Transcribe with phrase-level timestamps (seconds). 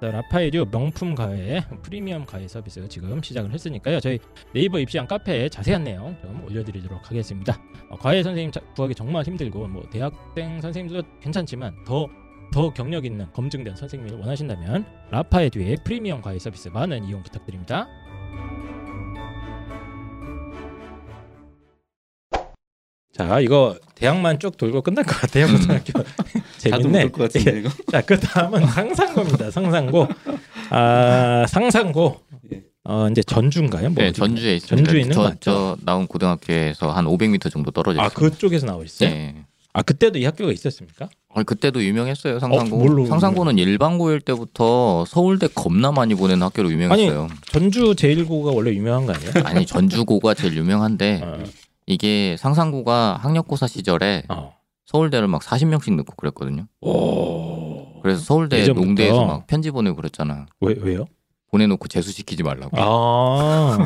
[0.00, 3.98] 자, 라파에듀 명품 과외 프리미엄 과외 서비스 지금 시작을 했으니까요.
[3.98, 4.20] 저희
[4.54, 7.60] 네이버 입시한 카페에 자세한 내용 좀 올려드리도록 하겠습니다.
[7.90, 12.06] 어, 과외 선생님 자- 구하기 정말 힘들고 뭐 대학생 선생님도 괜찮지만 더
[12.50, 17.86] 더 경력 있는 검증된 선생님을 원하신다면 라파에듀의 프리미엄 과외 서비스 많은 이용 부탁드립니다.
[23.12, 25.92] 자 이거 대학만 쭉 돌고 끝날 것 같아요 고등학교
[26.58, 27.08] 재밌네.
[27.10, 27.70] 것 같은데 이거.
[27.90, 29.50] 자, 그 다음은 상상고입니다.
[29.50, 30.08] 상상고.
[30.70, 32.20] 아, 상상고.
[32.52, 32.62] 예.
[32.84, 33.90] 어, 이제 전주인가요?
[33.90, 34.12] 뭐 네?
[34.12, 34.76] 전주에 있습니다.
[34.76, 35.38] 전주에 있는 거 저, 맞죠?
[35.40, 38.30] 저 나온 고등학교에서 한 500m 정도 떨어져 아, 있어요.
[38.30, 39.10] 그쪽에서 나와 있어요?
[39.10, 39.44] 네.
[39.74, 41.08] 아, 그때도 이 학교가 있었습니까?
[41.34, 42.38] 아니, 그때도 유명했어요.
[42.40, 42.76] 상상고.
[42.76, 47.28] 어, 뭘로 상상고는 일반고일 때부터 서울대 겁나 많이 보내는 학교로 유명했어요.
[47.52, 49.32] 전주 제1고가 원래 유명한 거 아니에요?
[49.44, 51.38] 아니, 전주고가 제일 유명한데 어,
[51.86, 54.57] 이게 상상고가 학력고사 시절에 어.
[54.92, 56.66] 서울대를 막 40명씩 넣고 그랬거든요.
[56.80, 58.00] 오.
[58.00, 58.86] 그래서 서울대 예전부터.
[58.86, 60.46] 농대에서 막 편지 보내고 그랬잖아.
[60.62, 61.04] 왜, 왜요?
[61.50, 62.70] 보내놓고 재수시키지 말라고.
[62.78, 63.78] 아,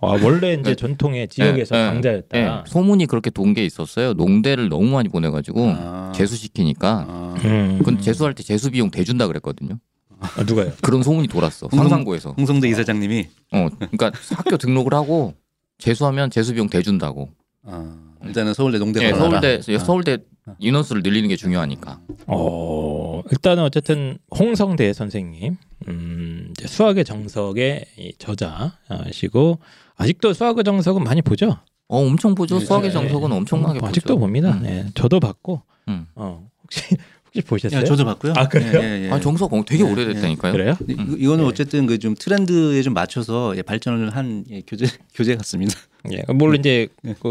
[0.00, 0.74] 아 원래 이제 네.
[0.74, 1.90] 전통의 지역에서 네, 네.
[1.92, 2.38] 강자였다.
[2.38, 4.12] 네, 소문이 그렇게 돈 게 있었어요.
[4.14, 6.12] 농대를 너무 많이 보내가지고 아.
[6.14, 7.06] 재수시키니까.
[7.08, 7.34] 아.
[7.44, 7.80] 음.
[7.84, 9.78] 근 재수할 때 재수 비용 대준다 그랬거든요.
[10.18, 10.72] 아, 누가요?
[10.82, 11.68] 그런 소문이 돌았어.
[11.68, 12.34] 홍성- 상상고에서.
[12.38, 15.34] 홍성대 이사장님이 어, 그러니까 학교 등록을 하고
[15.78, 17.30] 재수하면 재수 비용 대준다고.
[17.66, 19.14] 아, 일단은 서울대 농대 네.
[19.14, 19.78] 서울대 아.
[19.78, 20.18] 서울대
[20.58, 22.00] 인원수를 늘리는 게 중요하니까.
[22.26, 25.56] 어, 일단은 어쨌든 홍성대 선생님,
[25.88, 29.58] 음, 수학의 정석의 이 저자시고
[29.96, 31.58] 아직도 수학의 정석은 많이 보죠.
[31.88, 32.58] 어, 엄청 보죠.
[32.58, 32.92] 네, 수학의 네.
[32.92, 33.88] 정석은 엄청나게 보죠.
[33.88, 34.52] 아직도 봅니다.
[34.52, 34.62] 음.
[34.62, 36.06] 네, 저도 봤고, 음.
[36.14, 36.96] 어, 혹시
[37.34, 37.80] 혹시 보셨어요?
[37.80, 38.32] 야, 저도 봤고요.
[38.36, 38.72] 아, 그래요?
[38.80, 39.10] 예, 예, 예.
[39.10, 40.52] 아, 어, 되게 네, 오래됐다니까요.
[40.52, 40.76] 그래요?
[40.88, 41.48] 이- 이거는 예.
[41.48, 44.84] 어쨌든 그 좀 트렌드에 좀 맞춰서 예, 발전을 한 예, 교재
[45.14, 45.74] 교재 같습니다.
[46.12, 47.14] 예, 물론 이제 네.
[47.20, 47.28] 그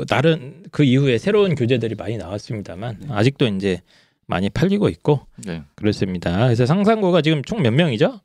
[0.00, 3.06] 어, 다른 그 이후에 새로운 교재들이 많이 나왔습니다만 네.
[3.10, 3.80] 아직도 이제
[4.26, 5.62] 많이 팔리고 있고 네.
[5.74, 6.44] 그렇습니다.
[6.44, 8.20] 그래서 상상고가 지금 총 몇 명이죠?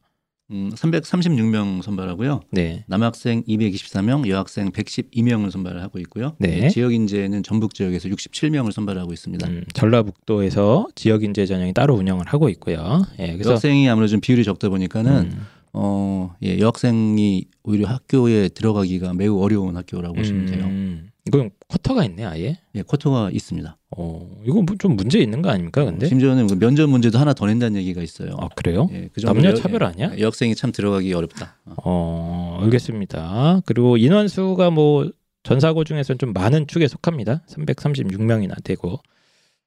[0.51, 2.41] 음, 336명 선발하고요.
[2.51, 6.35] 네, 남학생 224명, 여학생 112명을 선발을 하고 있고요.
[6.39, 6.63] 네.
[6.63, 9.47] 예, 지역 인재는 전북 지역에서 67명을 선발하고 있습니다.
[9.47, 13.03] 음, 전라북도에서 지역 인재 전형이 따로 운영을 하고 있고요.
[13.19, 19.13] 예, 그래서 여학생이 아무래도 좀 비율이 적다 보니까는 음, 어, 예, 여학생이 오히려 학교에 들어가기가
[19.13, 20.65] 매우 어려운 학교라고 보시면 돼요.
[20.65, 22.59] 음, 이건 쿼터가 있네 아예.
[22.75, 23.77] 예, 쿼터가 있습니다.
[23.97, 25.83] 어, 이거 뭐좀 문제 있는 거 아닙니까?
[25.85, 28.35] 근데 심지어는 그 면접 문제도 하나 더 낸다는 얘기가 있어요.
[28.39, 28.87] 아 그래요?
[28.91, 30.19] 예, 그 남녀 여- 차별 예, 아니야?
[30.19, 31.57] 여학생이 참 들어가기 어렵다.
[31.65, 31.73] 어.
[31.83, 33.61] 어, 알겠습니다.
[33.65, 35.11] 그리고 인원수가 뭐
[35.43, 37.43] 전사고 중에서는 좀 많은 축에 속합니다.
[37.49, 38.99] 336명이나 되고.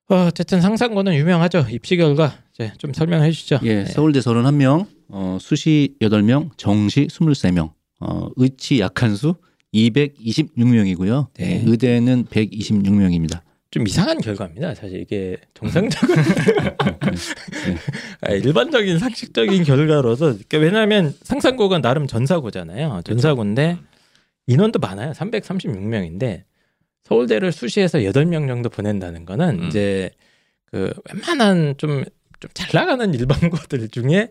[0.08, 1.66] 어, 어쨌든 상상고는 유명하죠.
[1.70, 3.60] 입시 결과 이제 좀 설명해 주시죠.
[3.62, 3.86] 예, 네.
[3.86, 9.34] 서울대 31명, 어, 수시 8명, 정시 23명, 어, 의치 약한 수
[9.74, 11.28] 226명이고요.
[11.34, 11.62] 네.
[11.64, 13.40] 의대는 126명입니다.
[13.70, 14.74] 좀 이상한 결과입니다.
[14.74, 17.76] 사실 이게 정상적인 네.
[18.20, 23.00] 아, 일반적인 상식적인 결과로서 그러니까 왜냐하면 상상고가 나름 전사고잖아요.
[23.04, 23.78] 전사고인데
[24.46, 25.12] 인원도 많아요.
[25.12, 26.42] 336명인데
[27.04, 29.68] 서울대를 수시해서 8명 정도 보낸다는 거는 음.
[29.68, 30.10] 이제
[30.66, 32.04] 그 웬만한 좀
[32.42, 34.30] 좀 잘 나가는 일반고들 중에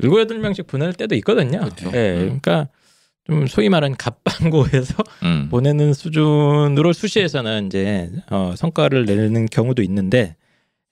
[0.00, 1.58] 7, 8명씩 보낼 때도 있거든요.
[1.58, 1.90] 그렇죠.
[1.94, 2.12] 예.
[2.12, 2.40] 음.
[2.40, 2.68] 그러니까
[3.28, 5.48] 좀 소위 말하는 갑방고에서 음.
[5.50, 10.36] 보내는 수준으로 수시에서는 이제 어, 성과를 내는 경우도 있는데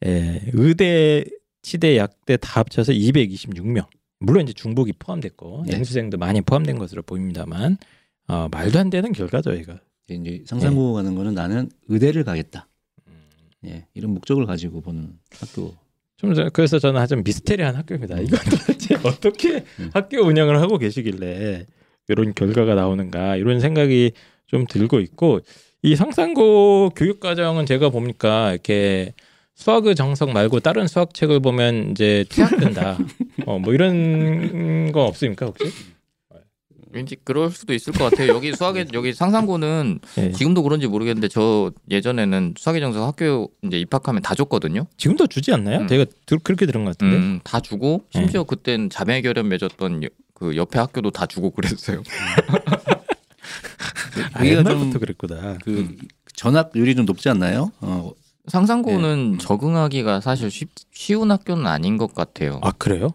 [0.05, 1.25] 예, 의대,
[1.63, 3.87] 치대, 약대 다 합쳐서 226명.
[4.21, 5.75] 물론 이제 중복이 포함됐고 네.
[5.75, 7.79] 양수생도 많이 포함된 것으로 보입니다만
[8.29, 9.75] 어, 말도 안 되는 결과죠 이거.
[10.09, 12.69] 이제 상상고 가는 거는 나는 의대를 가겠다.
[13.09, 13.13] 음.
[13.65, 15.09] 예, 이런 목적을 가지고 보는
[15.41, 15.75] 학교.
[16.19, 18.21] 좀 저- 그래서 저는 아주 미스테리한 학교입니다.
[18.21, 19.91] 이건 도대체 어떻게 음.
[19.95, 21.67] 학교 운영을 하고 계시길래
[22.09, 24.13] 이런 결과가 나오는가 이런 생각이
[24.47, 25.41] 좀 들고 있고
[25.83, 29.13] 이 상상고 교육 과정은 제가 보니까 이렇게
[29.55, 32.99] 수학의 정석 말고 다른 수학 책을 보면 이제 퇴학된다.
[33.47, 35.65] 어 뭐 이런 거 없습니까 혹시?
[36.93, 38.33] 왠지 그럴 수도 있을 것 같아요.
[38.35, 40.31] 여기 수학의 여기 상상고는 예.
[40.33, 44.87] 지금도 그런지 모르겠는데 저 예전에는 수학의 정석 학교 이제 입학하면 다 줬거든요.
[44.97, 45.81] 지금도 주지 않나요?
[45.81, 45.89] 음.
[45.89, 47.17] 제가 들, 그렇게 들은 것 같은데.
[47.17, 52.03] 음, 다 주고 심지어 그땐 자매 결연 맺었던 여- 그 옆에 학교도 다 주고 그랬어요.
[54.35, 55.57] 아, 옛날부터 좀 그랬구나.
[55.65, 55.97] 그
[56.35, 57.73] 전학률이 좀 높지 않나요?
[57.81, 58.13] 어,
[58.47, 62.61] 상상고는 적응하기가 사실 쉽, 쉬운 학교는 아닌 것 같아요.
[62.63, 63.09] 아 그래요?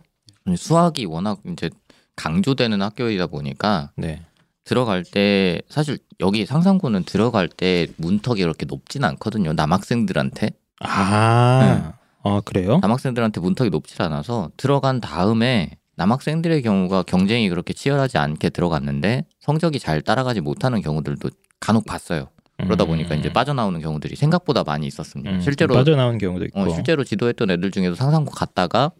[0.57, 1.69] 수학이 워낙 이제
[2.15, 4.23] 강조되는 학교이다 보니까 네.
[4.63, 9.53] 들어갈 때 사실 여기 상상고는 들어갈 때 문턱이 그렇게 높진 않거든요.
[9.53, 11.93] 남학생들한테 아,
[12.23, 12.79] 아 그래요?
[12.81, 20.01] 남학생들한테 문턱이 높지 않아서 들어간 다음에 남학생들의 경우가 경쟁이 그렇게 치열하지 않게 들어갔는데 성적이 잘
[20.01, 21.29] 따라가지 못하는 경우들도
[21.59, 22.29] 간혹 봤어요.
[22.57, 25.31] 그러다 보니까 이제 빠져나오는 경우들이 생각보다 많이 있었습니다.
[25.31, 26.59] 음, 실제로 빠져나온 경우도 있고.
[26.61, 28.91] 어, 실제로 지도했던 애들 중에도 상상고 갔다가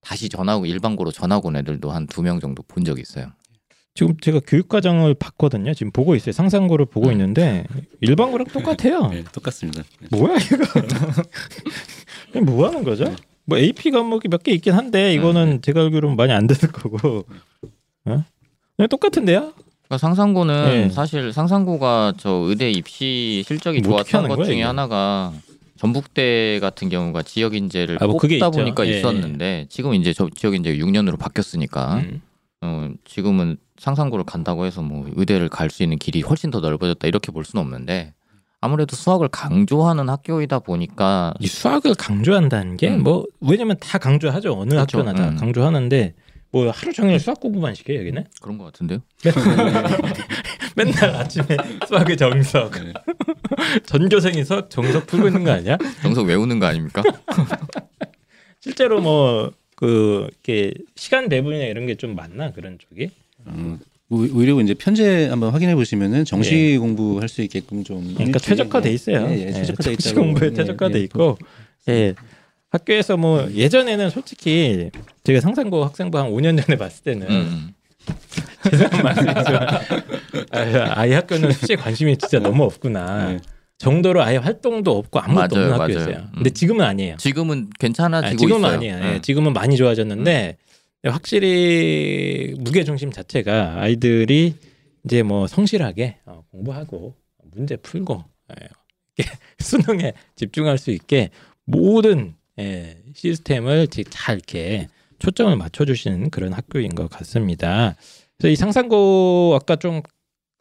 [0.00, 3.26] 다시 전하고 일반고로 전학 온 애들도 한 두 명 정도 본 적이 있어요.
[3.94, 5.74] 지금 제가 교육과정을 봤거든요.
[5.74, 6.30] 지금 보고 있어요.
[6.32, 7.12] 상상고를 보고 음.
[7.12, 7.64] 있는데
[8.00, 9.08] 일반고랑 똑같아요.
[9.08, 9.82] 네, 똑같습니다.
[10.00, 10.08] 네.
[10.16, 10.36] 뭐야
[12.32, 12.40] 이거?
[12.42, 13.12] 뭐 하는 거죠?
[13.44, 17.24] 뭐 AP 과목이 몇 개 있긴 한데 이거는 제가 알기로는 많이 안 되는 거고.
[18.06, 18.24] 어?
[18.76, 19.52] 그냥 똑같은데요?
[19.86, 20.90] 그러니까 상상고는 네.
[20.90, 24.62] 사실 상상고가 저 의대 입시 실적이 뭐 좋았던 것 거야, 중에 이게?
[24.64, 25.32] 하나가
[25.76, 28.50] 전북대 같은 경우가 지역 인재를 아, 뭐 뽑다.
[28.50, 32.22] 보니까 예, 있었는데 지금 이제 저 지역 인재가 6년으로 바뀌었으니까 음.
[32.62, 37.32] 어, 지금은 상상고를 간다고 해서 뭐 의대를 갈 수 있는 길이 훨씬 더 넓어졌다 이렇게
[37.32, 38.12] 볼 수는 없는데
[38.60, 43.02] 아무래도 수학을 강조하는 학교이다 보니까 이 수학을 강조한다는 게 음.
[43.02, 44.52] 뭐 왜냐면 다 강조하죠.
[44.58, 44.98] 어느 그렇죠.
[44.98, 45.36] 학교나 다 음.
[45.36, 46.14] 강조하는데
[46.52, 48.24] 뭐 하루 종일 수학 공부만 시켜요 여기는?
[48.42, 48.98] 그런 것 같은데요.
[50.76, 51.46] 맨날 아침에
[51.88, 52.72] 수학의 정석.
[52.72, 52.92] 네.
[53.86, 55.78] 전교생이 수학 정석 풀고 있는 거 아니야?
[56.02, 57.02] 정석 외우는 거 아닙니까?
[58.60, 63.10] 실제로 뭐 그 이렇게 시간 배분이나 이런 게 좀 많나 그런 쪽이?
[63.46, 63.78] 어,
[64.10, 68.14] 오- 오히려 이제 편제 한번 확인해 보시면은 정시 공부할 수 있게끔 좀 예.
[68.14, 69.26] 그러니까 최적화돼 있어요.
[69.30, 70.14] 예, 예, 최적화돼 정시.
[70.14, 71.02] 공부에 예, 최적화돼 예.
[71.04, 71.38] 있고,
[71.88, 72.14] 예.
[72.70, 74.90] 학교에서 뭐 예전에는 솔직히
[75.24, 77.74] 제가 상상고 학생부 한 5년 전에 봤을 때는 음.
[78.70, 79.68] 죄송한 말씀이지만
[80.52, 83.38] 아, 아이 학교는 수시에 관심이 진짜 너무 없구나 네.
[83.78, 85.82] 정도로 아예 활동도 없고 아무것도 맞아요, 없는 맞아요.
[85.82, 86.16] 학교였어요.
[86.28, 86.34] 음.
[86.34, 87.16] 근데 지금은 아니에요.
[87.16, 88.72] 지금은 괜찮아지고 아니, 지금은 있어요.
[88.76, 88.94] 아니에요.
[89.02, 89.22] 예, 음.
[89.22, 90.56] 지금은 많이 좋아졌는데
[91.08, 94.54] 확실히 무게 중심 자체가 아이들이
[95.04, 97.14] 이제 뭐 성실하게 어, 공부하고
[97.52, 98.68] 문제 풀고 예,
[99.58, 101.30] 수능에 집중할 수 있게
[101.64, 104.88] 모든 예, 시스템을 지- 잘 이렇게
[105.18, 107.96] 초점을 맞춰주시는 그런 학교인 것 같습니다.
[108.36, 110.02] 그래서 이 상상고 아까 좀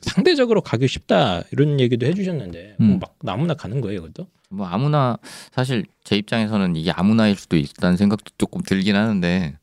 [0.01, 2.99] 상대적으로 가기 쉽다 이런 얘기도 해주셨는데 뭐 음.
[2.99, 4.27] 막 아무나 가는 거예요, 그것도?
[4.49, 5.17] 뭐 아무나
[5.51, 9.57] 사실 제 입장에서는 이게 아무나일 수도 있다는 생각도 조금 들긴 하는데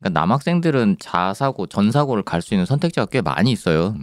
[0.00, 3.96] 그러니까 남학생들은 자사고 전사고를 갈 수 있는 선택지가 꽤 많이 있어요.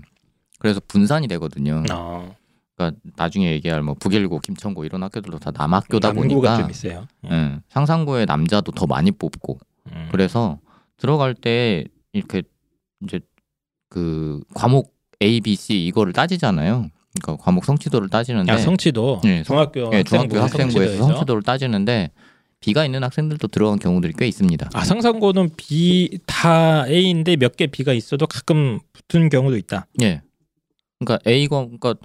[0.59, 1.83] 그래서 분산이 되거든요.
[1.91, 2.35] 어,
[2.75, 7.05] 그러니까 나중에 얘기할 뭐 북일고, 김천고 이런 학교들도 다 남학교다 보니까 좀 있어요.
[7.29, 7.35] 예.
[7.35, 9.59] 예, 상상고에 남자도 더 많이 뽑고
[9.91, 10.09] 음.
[10.11, 10.59] 그래서
[10.97, 12.43] 들어갈 때 이렇게
[13.03, 13.19] 이제
[13.89, 16.87] 그 과목 A, B, C 이거를 따지잖아요.
[17.21, 21.03] 그러니까 과목 성취도를 따지는데 야 성취도 네, 중학교 예, 중학교 학생부에서.
[21.03, 22.09] 성취도를 따지는데
[22.63, 24.69] B가 있는 학생들도 들어간 경우들이 꽤 있습니다.
[24.73, 29.87] 아 상상고는 B 다 A인데 몇 개 B가 있어도 가끔 붙은 경우도 있다.
[30.01, 30.21] 예.
[30.99, 31.95] 그러니까 A가 그러니까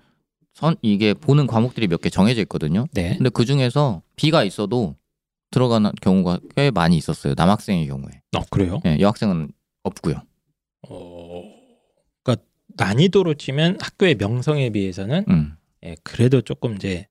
[0.54, 2.86] 선 이게 보는 과목들이 몇 개 정해져 있거든요.
[2.92, 3.14] 네.
[3.16, 4.96] 근데 그 중에서 B가 있어도
[5.52, 7.34] 들어가는 경우가 꽤 많이 있었어요.
[7.36, 8.10] 남학생의 경우에.
[8.36, 8.80] 어 그래요?
[8.84, 9.52] 예, 여학생은
[9.84, 10.20] 없고요.
[10.88, 11.42] 어,
[12.24, 12.44] 그러니까
[12.76, 15.56] 난이도로 치면 학교의 명성에 비해서는 음.
[15.84, 17.06] 예, 그래도 조금 이제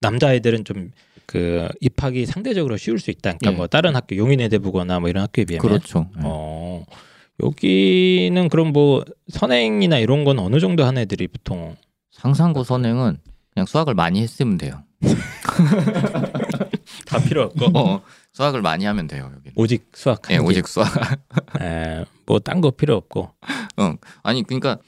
[0.00, 0.90] 남자애들은 좀
[1.28, 3.34] 그 입학이 상대적으로 쉬울 수 있다.
[3.34, 3.54] 그러니까 예.
[3.54, 6.08] 뭐 다른 학교 용인외대 부거나 뭐 이런 학교에 비하면 그렇죠.
[6.16, 6.22] 예.
[6.24, 6.86] 어
[7.44, 11.76] 여기는 그럼 뭐 선행이나 이런 건 어느 정도 한 애들이 보통
[12.12, 13.18] 상상고 선행은
[13.52, 14.82] 그냥 수학을 많이 했으면 돼요.
[17.06, 18.00] 다 필요 없고 어,
[18.32, 19.30] 수학을 많이 하면 돼요.
[19.36, 19.50] 여기.
[19.54, 20.38] 오직 수학 예.
[20.38, 20.88] 오직 수학.
[21.60, 23.34] 예, 뭐딴 거 필요 없고
[24.22, 24.78] 아니 그러니까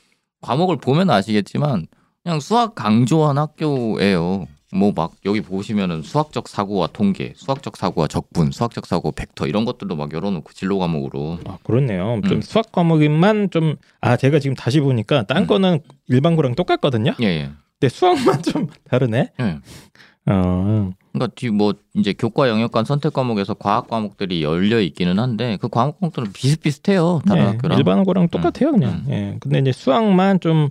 [0.40, 1.86] 과목을 보면 아시겠지만
[2.22, 4.46] 그냥 수학 강조한 학교예요.
[4.72, 9.96] 뭐 막 여기 보시면은 수학적 사고와 통계, 수학적 사고와 적분, 수학적 사고 벡터 이런 것들도
[9.96, 12.20] 막 열어놓고 진로 과목으로 아 그렇네요.
[12.28, 12.40] 좀 음.
[12.42, 15.46] 수학 과목만 좀 아 제가 지금 다시 보니까 딴 음.
[15.46, 17.14] 거는 일반 거랑 똑같거든요.
[17.20, 17.50] 예 예.
[17.78, 19.30] 근데 수학만 좀 다르네.
[19.40, 19.58] 예.
[20.26, 20.92] 어.
[21.12, 27.22] 그러니까 뒤뭐 이제 교과 영역간 선택 과목에서 과학 과목들이 열려 있기는 한데 그 과목들은 비슷비슷해요
[27.26, 27.78] 다른 네, 학교랑.
[27.78, 29.04] 일반 거랑 똑같아요 그냥.
[29.06, 29.12] 음.
[29.12, 29.36] 예.
[29.40, 30.68] 근데 이제 수학만 좀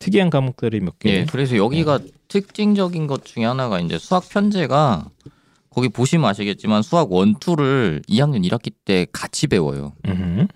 [0.00, 1.10] 특이한 과목들이 몇 개.
[1.10, 5.08] 예, 그래서 여기가 특징적인 것 중에 하나가 이제 수학 편제가
[5.68, 9.92] 거기 보시면 아시겠지만 수학 원투를 2학년 1학기 때 같이 배워요.
[10.06, 10.46] 음흠.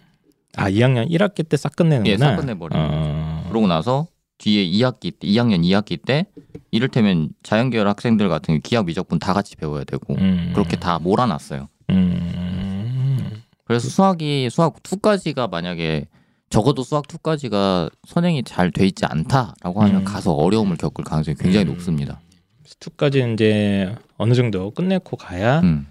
[0.57, 2.13] 아 2학년 1학기 때 싹 끝내는구나.
[2.13, 2.83] 예, 싹 끝내버려요.
[2.83, 3.47] 어.
[3.49, 4.07] 그러고 나서
[4.39, 6.27] 뒤에 2학기 때, 2학년 2학기 때
[6.71, 10.53] 이를테면 자연계열 학생들 같은 기하 미적분 다 같이 배워야 되고 음.
[10.55, 11.69] 그렇게 다 몰아놨어요.
[11.91, 13.43] 음.
[13.65, 16.07] 그래서 수학이 수학 2까지가 만약에
[16.51, 20.05] 적어도 수학 2까지가 선행이 잘 돼 있지 않다라고 하면 음.
[20.05, 21.73] 가서 어려움을 겪을 가능성이 굉장히 음.
[21.73, 22.21] 높습니다.
[22.65, 25.87] 수투까지 이제 어느 정도 끝내고 가야 음,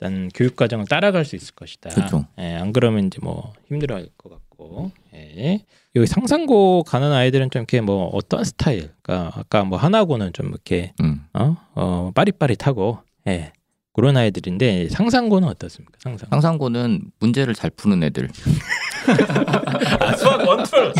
[0.00, 1.90] 일단 교육 과정을 따라갈 수 있을 것이다.
[1.90, 2.26] 그렇죠.
[2.38, 4.90] 예, 안 그러면 이제 뭐 힘들어할 것 같고.
[5.14, 5.64] 예.
[5.96, 8.92] 여기 상상고 가는 아이들은 좀 이렇게 뭐 어떤 스타일?
[9.02, 11.24] 그러니까 아까 뭐 하나고는 좀 이렇게 음.
[11.32, 13.52] 어, 어 빠릿빠릿하고 예.
[13.92, 15.98] 그런 아이들인데 상상고는 어떻습니까?
[16.00, 16.28] 상상.
[16.30, 18.28] 상상고는 문제를 잘 푸는 애들.
[20.00, 20.92] 아, 수학 원툴.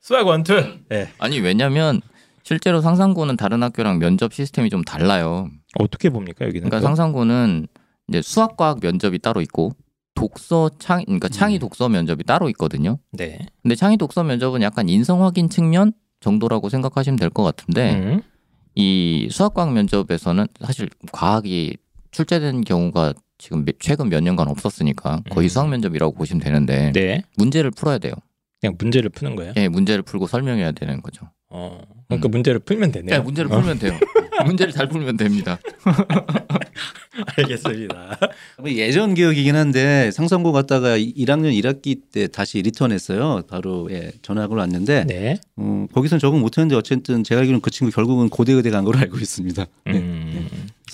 [0.00, 0.80] 수학 원툴.
[0.92, 1.08] 예.
[1.18, 2.00] 아니 왜냐면
[2.42, 5.48] 실제로 상상고는 다른 학교랑 면접 시스템이 좀 달라요.
[5.78, 6.68] 어떻게 봅니까 여기는?
[6.68, 7.66] 그러니까 상상고는
[8.08, 9.72] 이제 수학과학 면접이 따로 있고
[10.14, 11.60] 독서 창 그러니까 창의 음.
[11.60, 12.98] 독서 면접이 따로 있거든요.
[13.12, 13.38] 네.
[13.62, 18.22] 근데 창의 독서 면접은 약간 인성 확인 측면 정도라고 생각하시면 될 것 같은데 음.
[18.74, 21.76] 이 수학과학 면접에서는 사실 과학이
[22.10, 25.48] 출제된 경우가 지금 몇- 최근 몇 년간 없었으니까 거의 음.
[25.48, 27.22] 수학 면접이라고 보시면 되는데 네.
[27.36, 28.12] 문제를 풀어야 돼요.
[28.60, 29.54] 그냥 문제를 푸는 거예요.
[29.56, 31.30] 예, 문제를 풀고 설명해야 되는 거죠.
[31.48, 31.80] 어.
[32.08, 32.30] 그러니까 음.
[32.30, 33.16] 문제를 풀면 되네요.
[33.16, 33.98] 네, 문제를 어, 풀면 돼요.
[34.44, 35.58] 문제를 잘 풀면 됩니다.
[37.36, 38.18] 알겠습니다.
[38.58, 43.42] 뭐 예전 기억이긴 한데 상상고 갔다가 1학년 1학기 때 다시 리턴했어요.
[43.48, 45.36] 바로 예, 전학을 왔는데 네.
[45.56, 49.18] 어, 거기선 적응 못했는데 어쨌든 제가 알기로는 그 친구 결국은 고대 의대 간 걸로 알고
[49.18, 49.66] 있습니다.
[49.86, 49.92] 네.
[49.92, 50.29] 음.
[50.29, 50.29] 그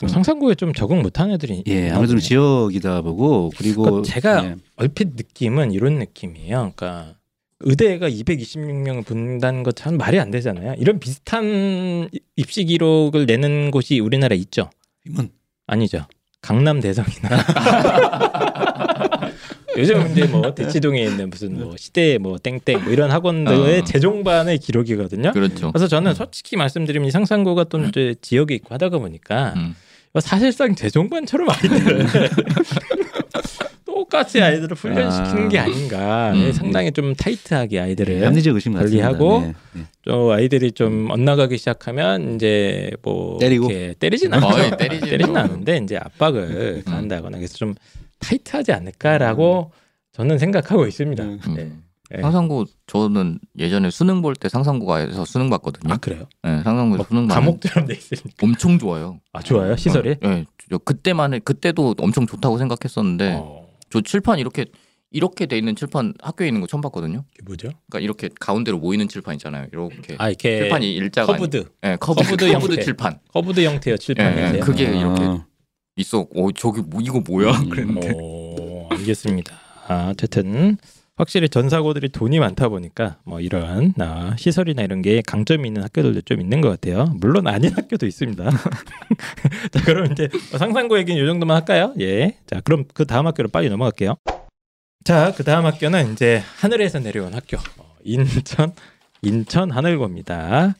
[0.03, 2.19] 럼 상상고에 좀 적응 못하는 애들이 예, 아무래도.
[2.19, 6.73] 지역이다 보고 그리고 그러니까 제가 예, 얼핏 느낌은 이런 느낌이에요.
[6.76, 7.15] 그러니까
[7.61, 10.75] 의대가 226명을 분다는 것 참 말이 안 되잖아요.
[10.79, 14.71] 이런 비슷한 입시 기록을 내는 곳이 우리나라에 있죠?
[15.07, 15.31] 이건
[15.67, 16.07] 아니죠.
[16.43, 17.29] 강남 대성이나
[19.79, 23.85] 요즘 이제 뭐 대치동에 있는 무슨 뭐 시대 뭐 땡땡 뭐 이런 학원들의 어.
[23.85, 25.33] 재종반의 기록이거든요.
[25.33, 25.71] 그렇죠.
[25.73, 29.75] 그래서 저는 솔직히 말씀드리면 이 상상고가 또 이제 지역에 있고 하다 보니까 음.
[30.20, 32.06] 사실상 재종반처럼 아이들을
[33.85, 35.49] 똑같이 아이들을 훈련시키는 아.
[35.49, 36.52] 게 아닌가 음.
[36.52, 38.75] 상당히 좀 타이트하게 아이들을 합리적 의심.
[38.75, 39.82] 관리하고 네, 네.
[40.04, 43.70] 또 아이들이 좀 엇나가기 시작하면 이제 뭐 때리고?
[43.70, 44.76] 이렇게 때리진 거의 않아요.
[44.76, 45.37] 때리지는 때리진.
[45.37, 47.75] 않은데 이제 압박을 가한다거나 그래서 좀
[48.20, 49.73] 타이트하지 않을까라고
[50.12, 51.23] 저는 생각하고 있습니다.
[51.25, 51.40] 음.
[51.46, 51.54] 음.
[51.54, 51.73] 네.
[52.11, 52.21] 네.
[52.23, 55.93] 상산고 저는 예전에 수능 볼 때 상산고가에서 수능 봤거든요.
[55.95, 56.27] 아 그래요?
[56.43, 58.31] 네, 상산고에서 뭐 수능 감옥처럼 돼 있으니까.
[58.43, 59.21] 엄청 좋아요.
[59.33, 60.11] 아 좋아요 시설이?
[60.23, 64.67] 어, 네, 저 그때만 해 그때도 엄청 좋다고 생각했었는데 어, 저 칠판 이렇게
[65.11, 67.25] 이렇게 돼 있는 칠판 학교에 있는 거 처음 봤거든요.
[67.35, 67.69] 이게 뭐죠?
[67.89, 69.67] 그러니까 이렇게 가운데로 모이는 칠판 있잖아요.
[69.73, 72.83] 이렇게 아 이렇게 칠판이 일자가 curved 아니- 네, 커브, curved curved, 형태.
[72.85, 75.43] 칠판 curved 형태의 칠판이 예, 예, 세요 그게 아, 이렇게
[75.97, 76.27] 있어.
[76.35, 77.53] 오 저기 뭐 이거 뭐야?
[77.53, 77.69] 음.
[77.71, 79.57] 그랬는데 오, 알겠습니다.
[79.89, 80.77] 아, 어쨌든
[81.16, 86.40] 확실히 전사고들이 돈이 많다 보니까 뭐 이런 아, 시설이나 이런 게 강점이 있는 학교들도 좀
[86.40, 87.06] 있는 것 같아요.
[87.16, 88.44] 물론 아닌 학교도 있습니다.
[89.73, 91.94] 자, 그럼 이제 상상고 얘기는 이 정도만 할까요?
[92.00, 92.37] 예.
[92.46, 94.16] 자, 그럼 그 다음 학교로 빨리 넘어갈게요.
[95.04, 97.56] 자, 그 다음 학교는 이제 하늘에서 내려온 학교.
[97.78, 98.75] 어, 인천
[99.23, 100.75] 인천 하늘고입니다.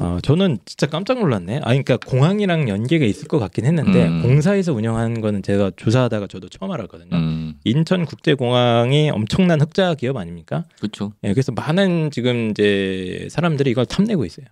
[0.00, 1.58] 어, 저는 진짜 깜짝 놀랐네.
[1.58, 4.22] 아, 그러니까 공항이랑 연계가 있을 것 같긴 했는데 음.
[4.22, 7.16] 공사에서 운영하는 거는 제가 조사하다가 저도 처음 알았거든요.
[7.16, 10.64] 음, 인천국제공항이 엄청난 흑자 기업 아닙니까?
[10.78, 11.12] 그렇죠.
[11.22, 14.46] 예, 그래서 많은 지금 이제 사람들이 이걸 탐내고 있어요.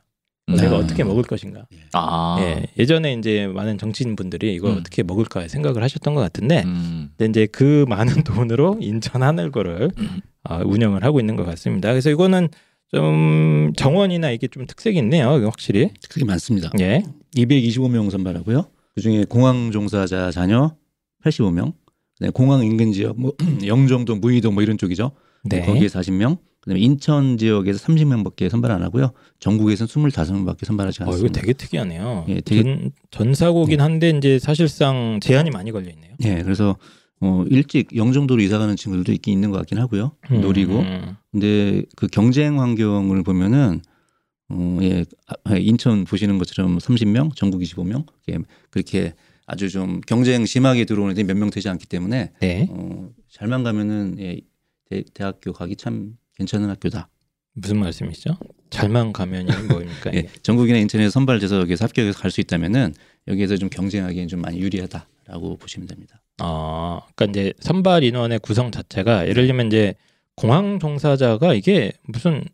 [0.49, 0.55] 음.
[0.55, 0.79] 내가 아.
[0.79, 1.67] 어떻게 먹을 것인가.
[1.93, 4.77] 아, 예, 예전에 이제 많은 정치인 분들이 이걸 음.
[4.79, 9.91] 어떻게 먹을까 생각을 하셨던 것 같은데, 음, 근데 이제 그 많은 돈으로 인천 하늘고를
[10.45, 11.91] 어, 운영을 하고 있는 것 같습니다.
[11.91, 12.49] 그래서 이거는
[12.95, 15.29] 좀 정원이나 이게 좀 특색이 있네요.
[15.45, 15.91] 확실히.
[16.11, 16.71] 그게 많습니다.
[16.81, 17.03] 예.
[17.37, 18.67] 225명 선발하고요.
[18.95, 20.77] 그중에 공항 종사자 자녀
[21.25, 21.73] 85명,
[22.19, 23.33] 그다음에 공항 인근 지역 뭐
[23.67, 25.13] 영종도, 무의도 뭐 이런 쪽이죠.
[25.45, 25.63] 네.
[25.65, 29.13] 거기에 40명, 그다음에 인천 지역에서 30명밖에 선발 안 하고요.
[29.41, 31.41] 전국에서는 25명밖에 선발하지 어, 이거 않습니다.
[31.41, 32.27] 되게 특이하네요.
[32.29, 36.13] 예, 되게- 전, 전사고긴 한데 이제 사실상 제한이 많이 걸려 있네요.
[36.25, 36.77] 예, 그래서
[37.25, 40.13] 어, 일찍 영종도로 이사 가는 친구들도 있긴 있는 것 같긴 하고요.
[40.41, 40.81] 노리고.
[40.81, 41.17] 음.
[41.31, 43.81] 근데 그 경쟁 환경을 보면은
[44.49, 45.05] 어, 예,
[45.45, 48.39] 아, 인천 보시는 것처럼 30명, 전국 25명 예,
[48.71, 49.15] 그렇게
[49.47, 52.67] 아주 좀 경쟁 심하게 들어오는데 몇 명 되지 않기 때문에 네.
[52.71, 54.41] 어, 잘만 가면은 예,
[54.91, 57.09] 대, 대학교 가기 참 괜찮은 학교다.
[57.55, 58.37] 무슨 말씀이시죠?
[58.71, 60.13] 잘만 가면이 뭐입니까?
[60.15, 60.27] 예?
[60.43, 62.95] 전국이나 인천에서 선발돼서 여기서 합격해서 갈 수 있다면은
[63.29, 66.21] 여기에서 좀 경쟁하기엔 좀 많이 유리하다라고 보시면 됩니다.
[66.43, 69.95] 어, 그러니까 이제 선발 인원의 구성 자체가 예를 들면 이제
[70.35, 72.45] 공항 종사자가 이게 무슨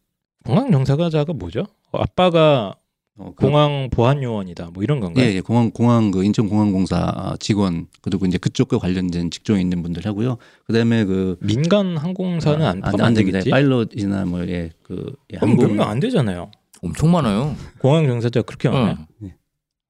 [0.44, 1.64] 공항 종사자가 뭐죠?
[1.92, 2.74] 어, 아빠가
[3.16, 5.24] 어, 그- 공항 보안 요원이다 뭐 이런 건가요?
[5.24, 10.04] 예, 예, 공항 공항 그 인천 공항공사 직원 그리고 이제 그쪽과 관련된 직종에 있는 분들
[10.06, 10.36] 하고요.
[10.66, 13.14] 그다음에 그 민간 항공사는 안 안, 안 안.
[13.14, 13.50] 되겠지?
[13.50, 16.50] 파일럿이나 뭐 예, 그 예, 항공 몇명 안 되잖아요.
[16.82, 17.56] 엄청 많아요.
[17.78, 18.98] 공항 종사자 그렇게 많아요?
[19.22, 19.32] 응.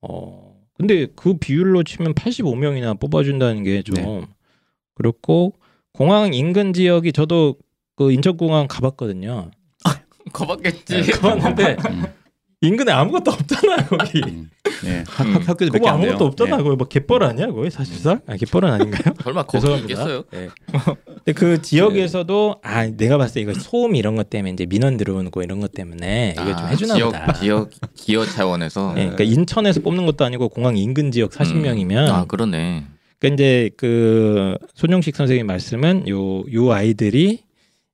[0.02, 0.47] 어.
[0.78, 4.26] 근데 그 비율로 치면 85명이나 뽑아준다는 게좀 네.
[4.94, 5.54] 그렇고
[5.92, 7.56] 공항 인근 지역이 저도
[7.96, 9.50] 그 인천공항 가봤거든요.
[10.32, 11.10] 거봤겠지.
[11.12, 12.04] 가봤는데 음,
[12.60, 14.20] 인근에 아무것도 없잖아요 거기.
[14.26, 14.50] 음,
[14.84, 15.34] 예, 학, 음.
[15.34, 16.10] 학, 학교도 몇개 안 돼요.
[16.10, 16.58] 아무것도 없잖아.
[16.58, 16.62] 예.
[16.64, 17.46] 거기 뭐 갯벌 아니야?
[17.52, 18.20] 거기 사실상?
[18.26, 19.14] 아 갯벌은 아닌가요?
[19.22, 19.82] 설마 거기.
[19.82, 20.24] 있겠어요?
[20.34, 20.48] 예.
[21.06, 25.30] 근데 그 지역에서도 아 내가 봤을 때 이거 소음 이런 것 때문에 이제 민원 들어오는
[25.30, 27.32] 거 이런 것 때문에 이거 좀 아, 해주나 지역, 보다.
[27.34, 28.94] 지역 기여 차원에서.
[28.96, 32.84] 예, 그러니까 인천에서 뽑는 것도 아니고 공항 인근 지역 40명이면 아 그러네.
[33.20, 37.44] 그러니까 이제 그 손용식 선생님 말씀은 요 요 아이들이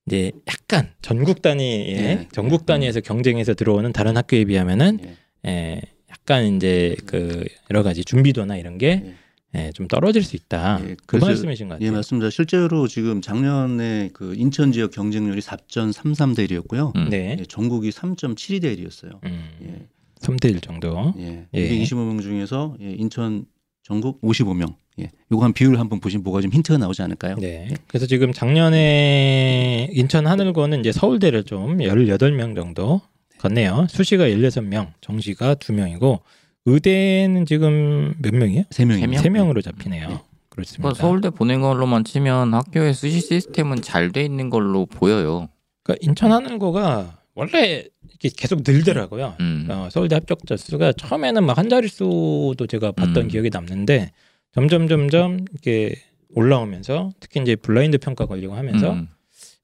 [0.06, 2.28] 이제 약간 전국 단위의 예.
[2.32, 5.16] 전국 단위에서 경쟁해서 들어오는 다른 학교에 비하면은 예.
[5.46, 9.14] 예, 약간 이제 그 여러 가지 준비도나 이런 게
[9.54, 10.80] 예, 좀 떨어질 수 있다.
[10.84, 11.86] 예, 그 말씀이신 것 같아요.
[11.86, 12.28] 예, 맞습니다.
[12.30, 16.94] 실제로 지금 작년에 그 인천 지역 경쟁률이 4.33대 1이었고요.
[16.96, 17.08] 음.
[17.08, 17.36] 네.
[17.38, 19.24] 예, 전국이 3.72대 1이었어요.
[19.24, 19.86] 음, 예.
[20.20, 21.14] 3대 1 정도.
[21.18, 21.46] 예.
[21.54, 21.68] 예.
[21.68, 23.46] 225명 중에서 예, 인천
[23.82, 24.74] 전국 55명.
[25.00, 25.10] 예.
[25.32, 27.36] 요거 한 비율 한번 보시면 뭐가 좀 힌트가 나오지 않을까요?
[27.36, 27.68] 네.
[27.88, 33.00] 그래서 지금 작년에 인천 하늘고는 이제 서울대를 좀 18명 정도
[33.38, 33.86] 갔네요.
[33.90, 36.20] 수시가 16명, 정시가 2명이고
[36.66, 38.64] 의대는 지금 몇 명이에요?
[38.70, 39.00] 세 명이.
[39.00, 39.22] 세 명?
[39.22, 40.08] 세 명으로 잡히네요.
[40.08, 40.18] 네.
[40.48, 40.82] 그렇습니다.
[40.82, 45.48] 그러니까 서울대 보낸 걸로만 치면 학교의 수시 시스템은 잘 돼 있는 걸로 보여요.
[45.82, 49.34] 그러니까 인천 하늘고가 원래 이렇게 계속 늘더라고요.
[49.40, 49.66] 음.
[49.68, 53.28] 어, 서울대 합격자 수가 처음에는 막 한 자릿수도 제가 봤던 음.
[53.28, 54.12] 기억이 남는데
[54.54, 55.96] 점점 점점 이렇게
[56.34, 59.08] 올라오면서 특히 이제 블라인드 평가 걸리고 하면서 음.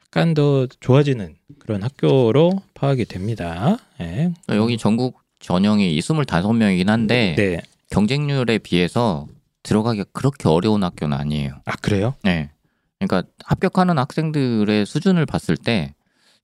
[0.06, 3.78] 약간 더 좋아지는 그런 학교로 파악이 됩니다.
[4.00, 4.32] 예.
[4.46, 7.60] 그러니까 여기 전국 전형이 25명이긴 한데 네.
[7.90, 9.26] 경쟁률에 비해서
[9.62, 11.60] 들어가기가 그렇게 어려운 학교는 아니에요.
[11.64, 12.14] 아 그래요?
[12.24, 12.50] 네.
[12.98, 15.94] 그러니까 합격하는 학생들의 수준을 봤을 때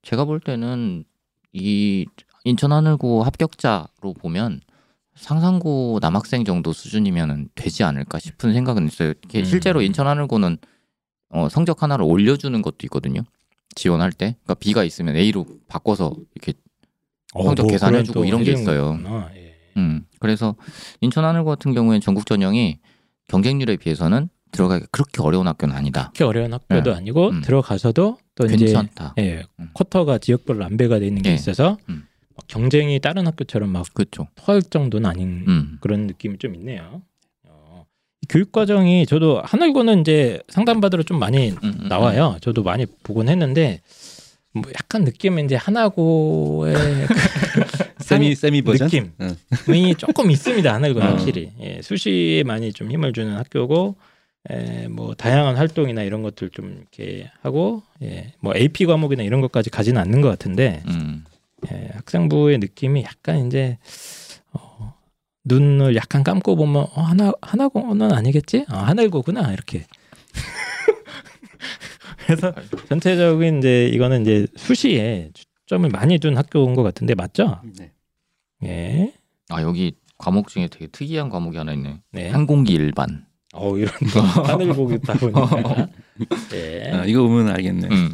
[0.01, 1.03] 제가 볼 때는
[1.51, 2.05] 이
[2.45, 4.61] 인천 하늘고 합격자로 보면
[5.17, 9.13] 상상고 남학생 정도 수준이면 되지 않을까 싶은 생각은 있어요.
[9.35, 9.45] 음.
[9.45, 10.57] 실제로 인천 하늘고는
[11.29, 13.21] 어, 성적 하나를 올려주는 것도 있거든요.
[13.75, 16.53] 지원할 때, 그러니까 B가 있으면 A로 바꿔서 이렇게
[17.33, 18.97] 성적 뭐 계산해주고 이런 게 있어요.
[19.35, 19.55] 예.
[19.77, 20.55] 음, 그래서
[21.01, 22.79] 인천 하늘고 같은 경우에는 전국 전형이
[23.27, 26.11] 경쟁률에 비해서는 들어가기 그렇게 어려운 학교는 아니다.
[26.15, 26.97] 그렇게 어려운 학교도 네.
[26.97, 27.41] 아니고 음.
[27.41, 29.15] 들어가서도 또 이제 괜찮다.
[29.19, 29.69] 예, 음.
[29.73, 31.33] 쿼터가 지역별로 안배가 돼 있는 게 예.
[31.35, 32.06] 있어서 음.
[32.47, 34.27] 경쟁이 다른 학교처럼 막 그렇죠.
[34.35, 35.77] 토할 정도는 아닌 음.
[35.81, 37.01] 그런 느낌이 좀 있네요.
[37.47, 37.85] 어,
[38.21, 42.37] 이 교육 과정이 저도 하늘고는 이제 상담받으러 좀 많이 음, 음, 나와요.
[42.41, 43.81] 저도 많이 보곤 했는데
[44.53, 47.13] 뭐 약간 느낌은 이제 하나고의 그
[48.03, 48.87] 세미 세미 버전.
[48.87, 49.95] 느낌이 응.
[49.95, 50.73] 조금 있습니다.
[50.73, 51.03] 하늘고 어.
[51.03, 53.95] 확실히 예, 수시에 많이 좀 힘을 주는 학교고
[54.49, 59.69] 에, 뭐 다양한 활동이나 이런 것들 좀 이렇게 하고 예, 뭐 AP 과목이나 이런 것까지
[59.69, 61.25] 가지는 않는 것 같은데 음.
[61.71, 63.77] 예, 학생부의 느낌이 약간 이제
[64.53, 64.93] 어,
[65.45, 68.65] 눈을 약간 감고 보면 어, 하나 하나고는 아니겠지?
[68.69, 69.85] 아, 하늘고구나 이렇게.
[72.25, 72.53] 그래서
[72.89, 75.31] 전체적인 이제 이거는 이제 수시에
[75.65, 77.61] 초점을 많이 둔 학교인 것 같은데 맞죠?
[77.77, 77.91] 네.
[78.63, 79.13] 예.
[79.49, 82.01] 아 여기 과목 중에 되게 특이한 과목이 하나 있네.
[82.11, 82.29] 네.
[82.29, 83.25] 항공기 일반.
[83.53, 85.87] 어 이런 또 하늘고기 있다 보니까.
[86.53, 86.91] 예.
[86.91, 87.87] 아, 이거 보면 알겠네.
[87.87, 88.13] 음.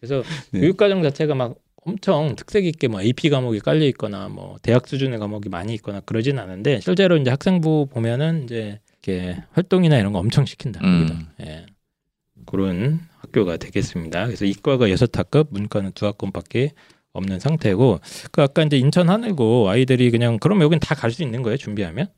[0.00, 0.60] 그래서 네.
[0.60, 5.18] 교육 과정 자체가 막 엄청 특색 있게 뭐 AP 과목이 깔려 있거나 뭐 대학 수준의
[5.18, 10.46] 과목이 많이 있거나 그러진 않은데 실제로 이제 학생부 보면은 이제 이렇게 활동이나 이런 거 엄청
[10.46, 10.80] 시킨다.
[10.82, 11.26] 음.
[11.40, 11.66] 예.
[12.46, 14.26] 그런 학교가 되겠습니다.
[14.26, 16.72] 그래서 이과가 여섯 학급, 문과는 두 학급밖에
[17.12, 18.00] 없는 상태고
[18.32, 22.08] 그 아까 이제 인천 하늘고 아이들이 그냥 그럼 여긴 다 갈 수 있는 거예요 준비하면?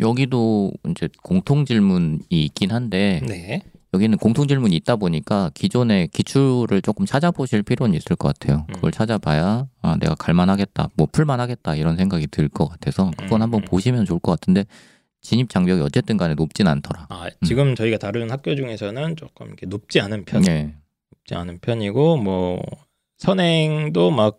[0.00, 3.62] 여기도 이제 공통 질문이 있긴 한데 네.
[3.94, 8.66] 여기는 공통 질문이 있다 보니까 기존의 기출을 조금 찾아보실 필요는 있을 것 같아요.
[8.68, 8.74] 음.
[8.74, 13.62] 그걸 찾아봐야 아, 내가 갈만하겠다, 뭐 풀만하겠다 이런 생각이 들 것 같아서 그건 음, 한번
[13.62, 13.64] 음.
[13.64, 14.64] 보시면 좋을 것 같은데
[15.22, 17.06] 진입 장벽이 어쨌든 간에 높진 않더라.
[17.10, 20.42] 아 지금 저희가 다루는 학교 중에서는 조금 이렇게 높지 않은 편.
[20.42, 20.74] 네.
[21.12, 22.60] 높지 않은 편이고 뭐
[23.18, 24.32] 선행도 막뭐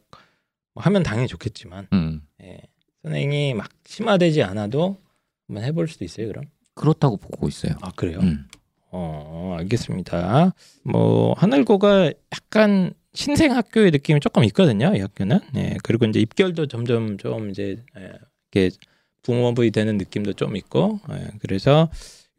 [0.75, 2.21] 하면 당연히 좋겠지만 음.
[2.43, 2.59] 예.
[3.03, 5.01] 선행이 막 심화되지 않아도
[5.47, 6.27] 한번 해볼 수도 있어요.
[6.27, 6.45] 그럼?
[6.75, 7.73] 그렇다고 보고 있어요.
[7.81, 8.19] 아 그래요?
[8.21, 8.47] 음.
[8.91, 10.53] 어 알겠습니다.
[10.83, 14.93] 뭐 하늘고가 약간 신생 학교의 느낌이 조금 있거든요.
[14.95, 15.39] 이 학교는.
[15.55, 15.77] 예.
[15.83, 18.13] 그리고 이제 입결도 점점 좀 이제 예,
[18.51, 18.75] 이렇게
[19.23, 20.99] 붕어부이 되는 느낌도 좀 있고.
[21.11, 21.27] 예.
[21.39, 21.89] 그래서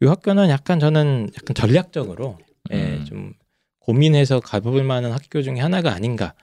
[0.01, 2.37] 이 학교는 약간 저는 약간 전략적으로
[2.71, 3.05] 예, 음.
[3.05, 3.33] 좀
[3.79, 6.33] 고민해서 가볼 만한 학교 중에 하나가 아닌가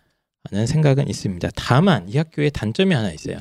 [0.51, 1.49] 하는 생각은 있습니다.
[1.55, 3.39] 다만 이 학교에 단점이 하나 있어요.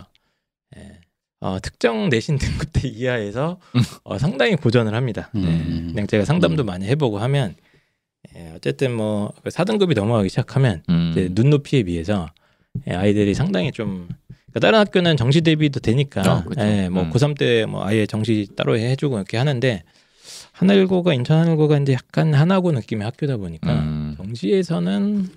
[0.77, 0.96] 예.
[1.39, 3.60] 어, 특정 내신 등급대 이하에서
[4.04, 5.30] 어, 상당히 고전을 합니다.
[5.36, 5.39] 예.
[5.39, 5.89] 음.
[5.93, 6.65] 그냥 제가 상담도 음.
[6.65, 7.56] 많이 해보고 하면
[8.36, 11.10] 예, 어쨌든 뭐 4등급이 넘어가기 시작하면 음.
[11.12, 12.28] 이제 눈높이에 비해서
[12.88, 14.08] 예, 아이들이 상당히 좀
[14.47, 16.62] 그러니까 다른 학교는 정시 대비도 되니까 아, 그쵸.
[16.62, 17.12] 예, 뭐 음.
[17.12, 19.84] 고3 때 뭐 아예 정시 따로 해주고 이렇게 하는데
[20.54, 24.15] 하늘고가 인천 하늘고가 이제 약간 하나고 느낌의 학교다 보니까 음.
[24.17, 25.30] 정시에서는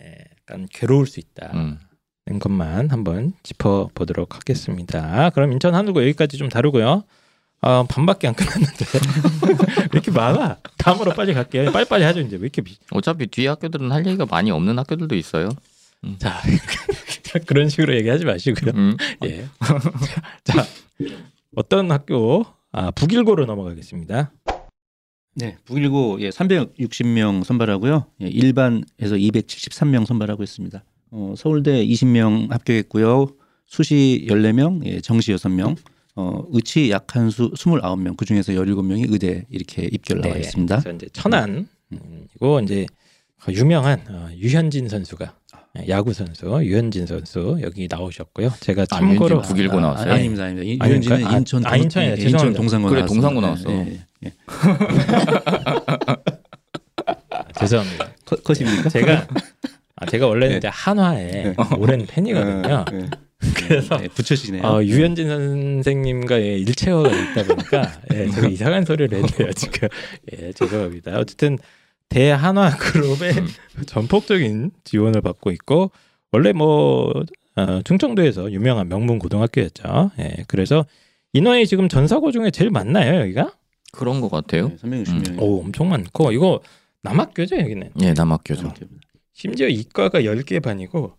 [0.00, 1.50] 예, 약간 괴로울 수 있다.
[1.54, 1.78] 음.
[2.26, 5.28] 는 것만 한번 짚어보도록 하겠습니다.
[5.30, 7.04] 그럼 인천 하늘고 여기까지 좀 다루고요.
[7.60, 8.84] 아, 반밖에 안 끝났는데
[9.80, 10.56] 왜 이렇게 많아?
[10.78, 11.70] 다음으로 빨리 갈게요.
[11.70, 12.78] 빨리빨리 하죠 이제 왜 이렇게 비...
[12.92, 15.50] 어차피 뒤에 학교들은 할 얘기가 많이 없는 학교들도 있어요.
[16.18, 16.40] 자
[17.46, 18.72] 그런 식으로 얘기하지 마시고요.
[18.74, 18.96] 음.
[19.24, 19.46] 예.
[20.44, 20.64] 자
[21.56, 22.46] 어떤 학교?
[22.72, 24.32] 아 북일고로 넘어가겠습니다.
[25.36, 28.06] 네, 북일고 예, 360명 선발하고요.
[28.22, 30.82] 예, 일반에서 273명 선발하고 있습니다.
[31.16, 33.28] 어, 서울대 20명 합격했고요.
[33.66, 35.76] 수시 14명, 예, 정시 6명,
[36.16, 40.80] 어, 의치 약한 수 29명, 그 중에서 17명이 의대 이렇게 입결 나와 있습니다.
[40.80, 42.84] 그래서 이제 천안 음, 이거 이제
[43.48, 45.34] 유명한 어, 유현진 선수가
[45.78, 48.50] 예, 야구 선수 유현진 선수 여기 나오셨고요.
[48.60, 50.10] 제가 아, 참고로 유현진 북일고 나왔어요?
[50.12, 50.86] 아, 아닙니다, 아닙니다.
[50.88, 52.16] 유현진은 아, 인천, 아, 인천이요.
[52.18, 52.22] 예.
[52.22, 53.06] 인천 동산고 그래.
[53.06, 53.70] 동산고 나왔어.
[53.70, 54.32] 예, 예, 예.
[57.06, 58.12] 아, 죄송합니다.
[58.24, 58.88] 컷- 컷입니까?
[58.88, 59.26] 제가
[59.96, 60.56] 아, 제가 원래는 네.
[60.58, 62.84] 이제 한화의 오랜 팬이거든요.
[62.92, 63.10] 예, 예.
[63.54, 64.62] 그래서 예, 붙여지네요.
[64.62, 69.88] 어, 유현진 선생님과의 일체화가 있다 보니까 예, 제가 이상한 소리를 했네요 지금.
[70.32, 71.18] 예, 죄송합니다.
[71.18, 71.58] 어쨌든
[72.08, 73.46] 대한화 그룹의 음.
[73.86, 75.90] 전폭적인 지원을 받고 있고
[76.32, 77.12] 원래 뭐
[77.56, 80.10] 어, 충청도에서 유명한 명문 고등학교였죠.
[80.18, 80.84] 예, 그래서
[81.32, 83.52] 인원이 지금 전사고 중에 제일 많나요 여기가?
[83.92, 84.68] 그런 것 같아요.
[84.68, 85.40] 네, 360명.
[85.40, 86.60] 오 엄청 많고 이거
[87.02, 87.90] 남학교죠 여기는.
[88.02, 88.72] 예, 남학교죠.
[89.34, 91.12] 심지어 이과가 10개 반이고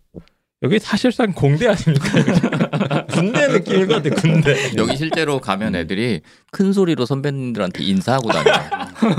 [0.62, 3.04] 여기 사실상 공대 아닙니까?
[3.12, 4.56] 군대 느낌일 것 같아 군대.
[4.78, 8.54] 여기 실제로 가면 애들이 큰 소리로 선배님들한테 인사하고 다녀요.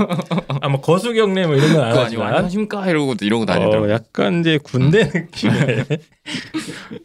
[0.60, 3.86] 아뭐 거수경례 뭐 이런 건안 그거 아니고 하지만 안녕하십니까 이러고 이러고 다니더라고.
[3.86, 5.86] 어, 약간 이제 군대 느낌의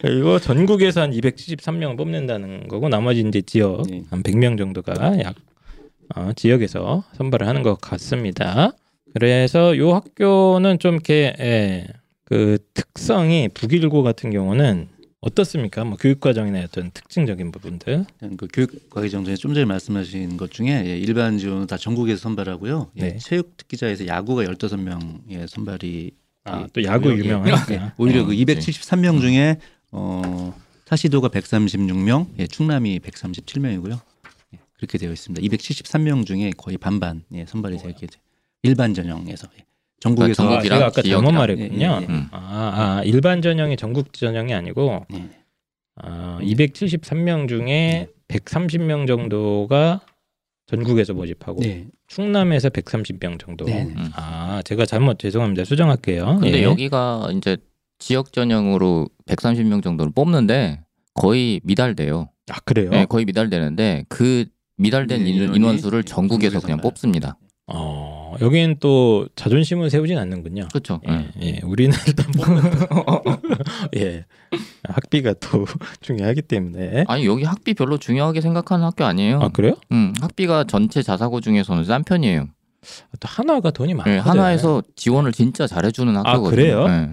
[0.20, 4.04] 이거 전국에서 한 273명 뽑는다는 거고 나머지 이제 지역 네.
[4.10, 5.36] 한 100명 정도가 약
[6.16, 8.72] 어, 지역에서 선발을 하는 것 같습니다.
[9.14, 11.88] 그래서 요 학교는 좀 이렇게 예,
[12.26, 14.90] 그 특성이 북일고 같은 경우는
[15.22, 15.84] 어떻습니까?
[15.86, 18.06] 뭐 교육 과정이나 어떤 특징적인 부분들.
[18.38, 22.92] 그 교육 과정 중에 좀 전에 말씀하신 것 중에 예, 일반 지원은 다 전국에서 선발하고요.
[22.98, 23.18] 예, 네.
[23.20, 26.12] 체육 특기자에서 야구가 15명의 선발이
[26.46, 27.74] 아, 예, 또 야구 예, 유명하니까.
[27.74, 28.72] 예, 오히려 어, 그 그치.
[28.72, 29.58] 273명 중에
[29.92, 30.54] 어,
[30.86, 34.00] 타시도가 136명, 예, 충남이 137명이고요.
[34.56, 35.42] 예, 그렇게 되어 있습니다.
[35.48, 38.20] 273명 중에 거의 반반 예, 선발이 되게 돼-
[38.64, 39.66] 일반 전형에서 예.
[40.00, 41.32] 전국에서 그러니까 아, 전국이랑 제가 아까 잘못.
[41.32, 42.00] 말했군요.
[42.02, 42.28] 예, 예, 음.
[42.32, 42.40] 아,
[43.00, 45.30] 아, 일반 전형이 전국 전형이 아니고 예.
[45.96, 50.02] 아, 273명 중에 130명 정도가
[50.68, 51.88] 전국에서 모집하고 네.
[52.08, 53.66] 충남에서 130명 정도.
[53.66, 53.94] 네, 네.
[54.16, 55.66] 아, 제가 잘못 죄송합니다.
[55.66, 56.38] 수정할게요.
[56.42, 56.64] 근데 예.
[56.64, 57.58] 여기가 이제
[58.00, 60.82] 지역 전형으로 130명 정도를 뽑는데
[61.14, 62.30] 거의 미달돼요.
[62.50, 62.90] 아, 그래요?
[62.90, 64.46] 네, 거의 미달되는데 그
[64.78, 66.82] 미달된 네, 인- 인원수를 전국에서 전국에서 그냥.
[66.82, 67.38] 뽑습니다.
[67.68, 70.68] 어, 여기는 또 자존심을 세우진 않는군요.
[70.72, 71.00] 그렇죠.
[71.10, 72.64] 예, 예, 우리는 일단 뽑는
[73.98, 74.26] 예,
[74.88, 75.66] 학비가 또
[76.02, 77.06] 중요하기 때문에.
[77.08, 79.40] 아니 여기 학비 별로 중요하게 생각하는 학교 아니에요.
[79.42, 79.76] 아 그래요?
[79.92, 82.48] 음, 학비가 전체 자사고 중에서는 싼 편이에요.
[83.20, 84.16] 또 하나가 돈이 많거든요.
[84.16, 86.50] 네, 하나에서 지원을 진짜 잘해주는 학교거든요.
[86.50, 86.88] 그래요?
[86.88, 87.10] 네.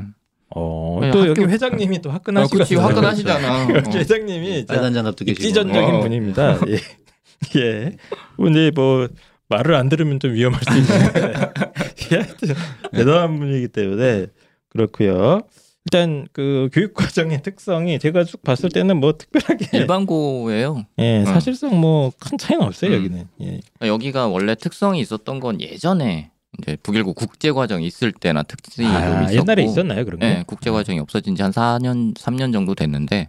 [0.53, 2.59] 어, 네, 또 학교- 여기 회장님이 또 아, 화끈하시거든요.
[2.65, 3.69] 그치 화끈하시잖아.
[3.77, 6.01] 여기 회장님이 진짜 빨간 계시고 입지전적인 어.
[6.01, 6.59] 분입니다.
[6.69, 6.79] 예.
[7.61, 7.97] 예.
[8.37, 9.07] 근데 뭐
[9.51, 11.33] 말을 안 들으면 좀 위험할 수 있는데
[12.13, 12.55] 예, 하여튼
[12.93, 14.27] 대단한 분이기 때문에
[14.71, 15.41] 그렇고요.
[15.87, 20.85] 일단 그 교육 과정의 특성이 제가 쭉 봤을 때는 뭐 특별하게 일반고예요.
[20.99, 21.25] 예, 어.
[21.25, 22.97] 사실상 뭐큰 차이는 없어요 음.
[22.97, 23.29] 여기는.
[23.43, 23.61] 예.
[23.87, 29.23] 여기가 원래 특성이 있었던 건 예전에 이제 북일고 국제 과정 있을 때나 특징이 좀 아,
[29.25, 30.27] 있었고 옛날에 있었나요 그런 게?
[30.27, 33.29] 네, 국제 과정이 없어진 지 한 4년 3년 정도 됐는데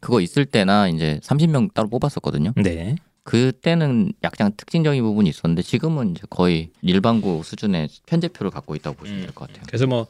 [0.00, 2.54] 그거 있을 때나 이제 30명 따로 뽑았었거든요.
[2.56, 2.96] 네.
[3.28, 9.34] 그때는 약간 특징적인 부분이 있었는데 지금은 이제 거의 일반고 수준의 편제표를 갖고 있다고 보시면 될
[9.34, 9.64] 것 같아요.
[9.66, 10.06] 그래서 뭐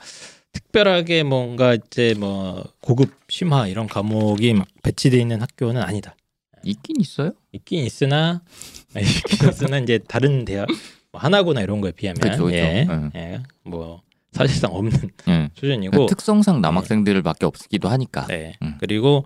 [0.52, 6.14] 특별하게 뭔가 이제 뭐 고급 심화 이런 과목이 막 배치돼 있는 학교는 아니다.
[6.62, 7.32] 있긴 있어요.
[7.50, 8.40] 있긴 있으나
[8.96, 10.68] 있긴 있으나 이제 다른 대학
[11.10, 12.56] 뭐 하나고나 이런 거에 비하면 그쵸, 그쵸.
[12.56, 13.10] 예, 응.
[13.16, 14.00] 예, 뭐
[14.30, 14.92] 사실상 없는
[15.26, 15.50] 예.
[15.54, 18.26] 수준이고 특성상 남학생들밖에 없기도 하니까.
[18.28, 18.54] 네.
[18.62, 18.76] 음.
[18.78, 19.24] 그리고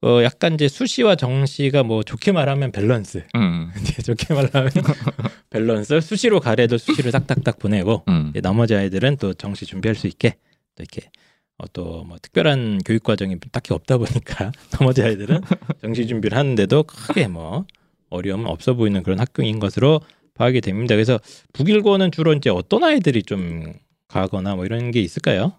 [0.00, 3.70] 어 약간 이제 수시와 정시가 뭐 좋게 말하면 밸런스 음.
[3.82, 4.70] 이제 좋게 말하면
[5.50, 8.28] 밸런스 수시로 갈 애도 수시로 딱딱딱 보내고 음.
[8.30, 10.36] 이제 나머지 아이들은 또 정시 준비할 수 있게
[10.76, 11.10] 또 이렇게
[11.58, 15.40] 어, 또뭐 특별한 교육 과정이 딱히 없다 보니까 나머지 아이들은
[15.82, 17.66] 정시 준비를 하는데도 크게 뭐
[18.08, 20.00] 어려움 없어 보이는 그런 학교인 것으로
[20.34, 20.94] 파악이 됩니다.
[20.94, 21.18] 그래서
[21.52, 23.72] 북일고는 주로 이제 어떤 아이들이 좀
[24.06, 25.52] 가거나 뭐 이런 게 있을까요?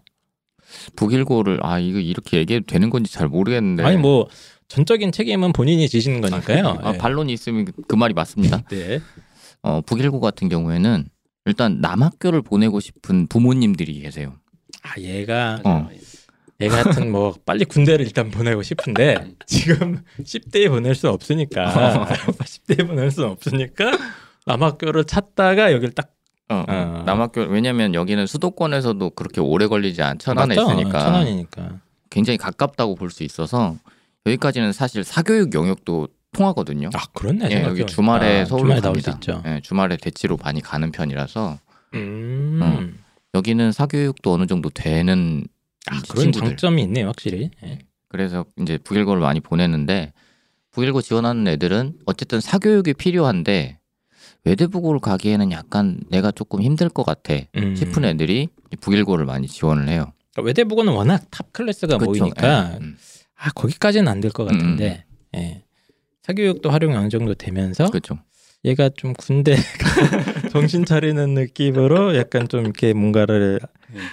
[0.96, 3.84] 북일고를 아 이거 이렇게 얘기해도 되는 건지 잘 모르겠는데.
[3.84, 4.28] 아니 뭐
[4.68, 6.80] 전적인 책임은 본인이 지시는 거니까요.
[6.84, 6.98] 아, 예.
[6.98, 8.62] 반론이 있으면 그- 그 말이 맞습니다.
[8.70, 9.00] 네.
[9.62, 11.06] 어, 북일고 같은 경우에는
[11.46, 14.36] 일단 남학교를 보내고 싶은 부모님들이 계세요.
[14.84, 15.90] 아 얘가 어.
[16.62, 19.16] 얘 같은 뭐 빨리 군대를 일단 보내고 싶은데
[19.48, 22.06] 지금 10대에 보낼 수 없으니까
[22.40, 23.92] 10대에 보낼 수 없으니까
[24.46, 26.12] 남학교를 찾다가 여기를 딱
[26.50, 27.04] 어, 어.
[27.06, 30.72] 남학교 왜냐면 여기는 수도권에서도 그렇게 오래 걸리지 않 천안에 맞죠?
[30.72, 33.76] 있으니까 천안이니까 굉장히 가깝다고 볼 수 있어서
[34.26, 36.90] 여기까지는 사실 사교육 영역도 통하거든요.
[36.94, 37.64] 아 그렇네 예.
[37.64, 39.12] 여기 주말에 아, 서울로 주말에 갑니다.
[39.14, 39.42] 있죠.
[39.48, 41.58] 예, 주말에 대치로 많이 가는 편이라서
[41.96, 42.60] 음.
[42.62, 43.00] 어.
[43.36, 45.44] 여기는 사교육도 어느 정도 되는
[45.88, 46.48] 아, 그런 친구들.
[46.50, 47.50] 장점이 있네요 확실히.
[47.64, 47.80] 예.
[48.10, 50.14] 그래서 이제 북일고를 많이 보내는데
[50.72, 53.79] 북일고 지원하는 애들은 어쨌든 사교육이 필요한데
[54.46, 57.76] 외대부고를 가기에는 약간 내가 조금 힘들 것 같아 음.
[57.76, 58.48] 싶은 애들이
[58.82, 60.14] 북일고를 많이 지원을 해요.
[60.34, 62.10] 그러니까 외대부고는 워낙 탑 클래스가 그쵸?
[62.10, 62.98] 모이니까 예, 음,
[63.36, 65.64] 아 거기까지는 안 될 것 같은데 예.
[66.24, 68.20] 사교육도 활용이 어느 정도 되면서 그렇죠.
[68.66, 69.56] 얘가 좀 군대
[70.50, 73.60] 정신 차리는 느낌으로 약간 좀 이렇게 뭔가를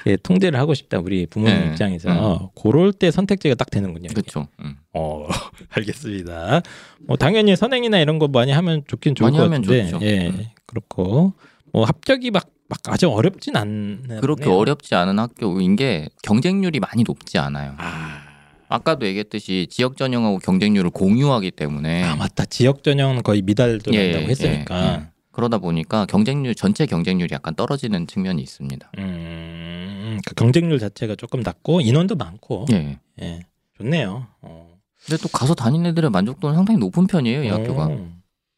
[0.04, 1.66] 이렇게 통제를 하고 싶다 우리 부모님 네.
[1.70, 4.08] 입장에서 그럴 때 선택지가 딱 되는군요.
[4.08, 4.48] 그렇죠.
[4.60, 4.76] 음.
[4.92, 5.26] 어
[5.70, 6.62] 알겠습니다.
[7.06, 10.04] 뭐 당연히 선행이나 이런 거 많이 하면 좋긴 좋을 많이 것 하면 같은데 좋죠.
[10.04, 10.44] 예 음.
[10.66, 11.34] 그렇고
[11.72, 14.20] 뭐 합격이 막, 막 아주 어렵진 않네요.
[14.20, 17.74] 그렇게 어렵지 않은 학교인 게 경쟁률이 많이 높지 않아요.
[17.78, 18.22] 아,
[18.68, 24.24] 아까도 얘기했듯이 지역 전형하고 경쟁률을 공유하기 때문에 아 맞다 지역 전형은 거의 미달도 예, 난다고
[24.24, 24.94] 예, 했으니까.
[24.94, 25.15] 예.
[25.36, 28.90] 그러다 보니까 경쟁률 전체 경쟁률이 약간 떨어지는 측면이 있습니다.
[28.96, 32.98] 음, 그 경쟁률 자체가 조금 낮고 인원도 많고 예.
[33.20, 33.40] 예
[33.76, 34.26] 좋네요.
[34.40, 34.78] 어.
[35.04, 37.84] 근데 또 가서 다니는 애들의 만족도는 상당히 높은 편이에요, 이 학교가.
[37.84, 38.08] 어,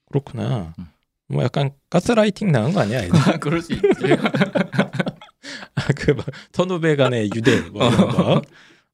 [0.09, 0.73] 그렇구나.
[0.79, 0.87] 음.
[1.27, 3.09] 뭐 약간 가스라이팅 당한 거 아니야?
[3.41, 3.85] 그럴 수 있지.
[5.97, 8.43] 그막 선후배 간의 유대 뭐 이런 거.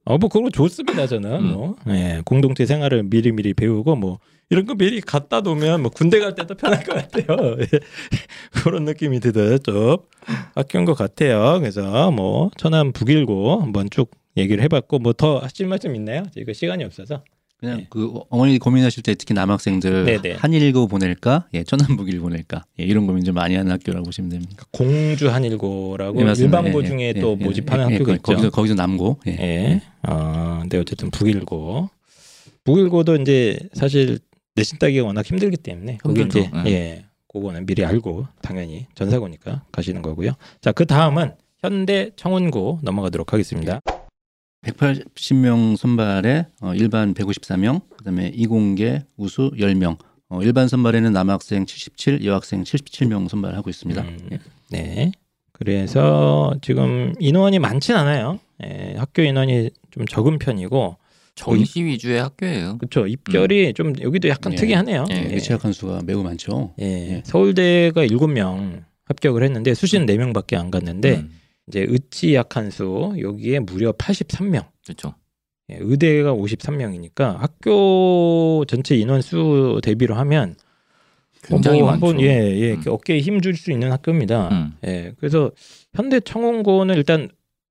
[0.05, 1.33] 어, 뭐 그런 거 좋습니다 저는.
[1.33, 1.53] 음.
[1.53, 4.19] 뭐 예, 공동체 생활을 미리 미리 배우고 뭐
[4.51, 7.57] 이런 거 미리 갖다 놓으면 뭐 군대 갈 때도 편할 것 같아요.
[7.61, 7.67] 예.
[8.63, 9.97] 그런 느낌이 드듯 좀
[10.55, 11.59] 학교인 것 같아요.
[11.61, 16.25] 그래서 뭐 천안 북일고 한번 쭉 얘기를 해봤고 뭐 더 하실 말씀 있나요?
[16.37, 17.23] 이거 시간이 없어서.
[17.65, 17.87] 그냥 네.
[17.89, 20.35] 그 어머니 고민하실 때 특히 남학생들 네네.
[20.35, 24.65] 한일고 보낼까, 예, 천안북일 보낼까, 예, 이런 고민 좀 많이 하는 학교라고 보시면 됩니다.
[24.71, 26.59] 공주 한일고라고 예, 맞습니다.
[26.61, 28.23] 일반고 예, 중에 예, 또 예, 모집하는 예, 학교가 예, 있죠.
[28.23, 29.31] 거기서 거기서 남고, 예.
[29.33, 29.83] 예.
[30.07, 31.89] 어, 근데 어쨌든 북일고.
[32.65, 34.19] 북일고도 이제 사실
[34.55, 36.23] 내신 따기가 워낙 힘들기 때문에 거기.
[36.23, 36.71] 이제 예.
[36.71, 37.05] 예.
[37.33, 40.33] 그거는 미리 알고 당연히 전사고니까 가시는 거고요.
[40.61, 43.81] 자, 그 다음은 현대 청운고 넘어가도록 하겠습니다.
[44.65, 49.99] 180명 선발에 어, 일반 154명, 그다음에 이공계 우수 10명.
[50.31, 54.03] 어, 일반 선발에는 남학생 77, 여학생 77명 선발하고 있습니다.
[54.03, 54.39] 음,
[54.71, 55.13] 네.
[55.53, 58.41] 그래서 지금 인원이 많진 않아요.
[58.65, 60.97] 예, 학교 인원이 좀 적은 편이고
[61.37, 62.79] 정시 위주의 학교예요.
[62.79, 63.07] 그렇죠.
[63.07, 64.57] 입결이 좀 여기도 약간 예.
[64.57, 65.05] 특이하네요.
[65.11, 65.15] 예.
[65.15, 65.31] 예.
[65.33, 66.75] 예, 취약한 수가 매우 많죠.
[66.81, 66.85] 예.
[66.85, 67.23] 예.
[67.25, 71.31] 서울대가 7명 합격을 했는데 수시는 4명밖에 안 갔는데 음,
[71.69, 74.67] 이제 의치 약한 수 여기에 무려 83명.
[74.85, 75.15] 그렇죠.
[75.71, 80.57] 예, 의대가 53명이니까 학교 전체 인원 수 대비로 하면
[81.43, 82.07] 굉장히 뭐 많죠.
[82.09, 82.83] 한번 예, 예, 음.
[82.87, 84.49] 어깨에 힘 줄 수 있는 학교입니다.
[84.51, 84.75] 음.
[84.87, 85.51] 예, 그래서
[85.95, 87.29] 현대 청원고는 일단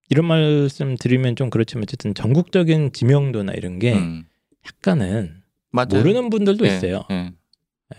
[0.09, 4.25] 이런 말씀 드리면 좀 그렇지만 어쨌든 전국적인 지명도나 이런 게 음.
[4.65, 5.87] 약간은 맞아요.
[5.91, 7.03] 모르는 분들도 예, 있어요.
[7.11, 7.31] 예.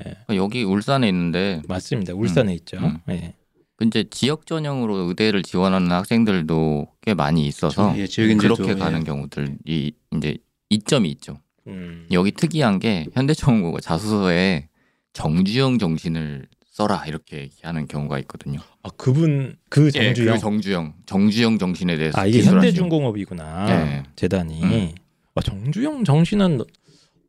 [0.07, 0.37] 예.
[0.37, 2.15] 여기 울산에 있는데 맞습니다.
[2.15, 2.79] 울산에 있죠.
[2.79, 2.99] 음.
[3.11, 3.35] 예.
[3.83, 9.05] 이제 지역 전형으로 의대를 지원하는 학생들도 꽤 많이 있어서 예, 지역인재 그렇게 좀, 가는 예.
[9.05, 10.39] 경우들이 이제
[10.71, 11.39] 이점이 있죠.
[11.67, 12.07] 음.
[12.13, 14.69] 여기 특이한 게 현대청원고가 자소서에
[15.13, 18.61] 정주영 정신을 써라 이렇게 얘기하는 경우가 있거든요.
[18.83, 20.35] 아 그분 그 예, 정주영.
[20.35, 23.67] 그 정주영, 정주영 정신에 대해서 아 이게 기술하시는 현대중공업이구나.
[23.71, 24.03] 예.
[24.17, 24.63] 재단이.
[24.63, 24.95] 음.
[25.37, 26.61] 아, 정주영 정신은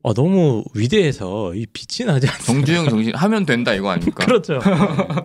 [0.07, 2.45] 아, 너무 위대해서 이 빛이 나지 않습니까?
[2.67, 4.23] 정주영 정신 하면 된다 이거 아닙니까?
[4.25, 4.59] 그렇죠.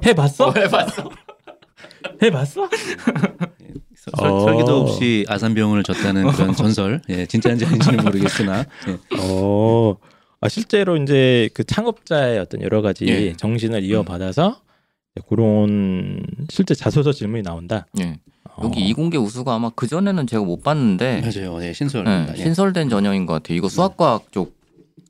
[0.06, 0.48] 해봤어?
[0.48, 1.10] 어, 해봤어.
[2.22, 2.68] 해봤어?
[3.94, 4.40] 서- 설, 어.
[4.40, 7.02] 설계도 없이 아산병원을 졌다는 그런 전설.
[7.10, 8.98] 예, 진짜인지 아닌지는 모르겠으나 예.
[9.20, 9.96] 어,
[10.40, 13.34] 아, 실제로 이제 그 창업자의 어떤 여러 가지 예.
[13.34, 14.62] 정신을 이어받아서
[15.28, 17.86] 그런 실제 자소서 질문이 나온다.
[18.00, 18.18] 예.
[18.62, 18.84] 여기 어.
[18.86, 21.62] 이공계 우수가 아마 그 전에는 제가 못 봤는데 맞아요.
[21.62, 22.04] 예, 신설.
[22.04, 23.58] 네, 신설된 전형인 것 같아요.
[23.58, 24.59] 이거 수학과학 쪽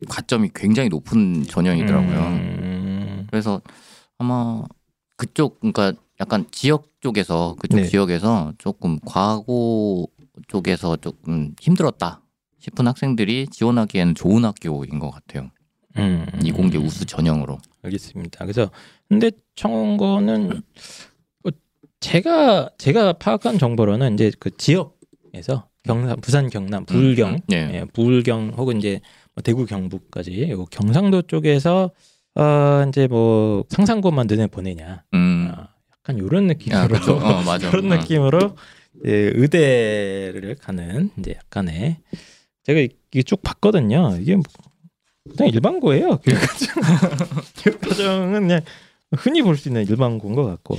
[0.09, 2.19] 가점이 굉장히 높은 전형이더라고요.
[2.19, 3.61] 음, 그래서
[4.19, 4.63] 아마
[5.17, 7.85] 그쪽 그러니까 약간 지역 쪽에서 그쪽 네.
[7.87, 10.11] 지역에서 조금 과고
[10.49, 12.23] 쪽에서 조금 힘들었다
[12.59, 15.51] 싶은 학생들이 지원하기에는 좋은 학교인 것 같아요.
[15.97, 17.59] 음, 이공계 우수 전형으로.
[17.83, 18.45] 알겠습니다.
[18.45, 18.71] 그래서
[19.09, 20.63] 근데 청원고는
[21.43, 21.53] 뭐
[22.01, 27.71] 제가 제가 파악한 정보로는 이제 그 지역에서 경남, 부산, 경남, 불경, 음, 예.
[27.73, 31.91] 예, 불경 혹은 이제 뭐 대구, 경북까지 요 경상도 쪽에서
[32.35, 35.51] 어 이제 뭐 상상고만 눈에 보내냐, 음.
[35.55, 37.17] 아, 약간 야, 느낌으로 그쵸.
[37.17, 37.71] 어, 맞아.
[37.71, 37.97] 그런 어.
[37.97, 38.57] 느낌으로
[39.07, 41.97] 예, 의대를 가는 이제 약간의
[42.65, 44.17] 제가 이게 쭉 봤거든요.
[44.21, 44.43] 이게 뭐
[45.37, 46.19] 그냥 일반 고예요.
[47.63, 48.61] 교육 과정은 그냥
[49.17, 50.77] 흔히 볼 수 있는 일반 고인 것 같고,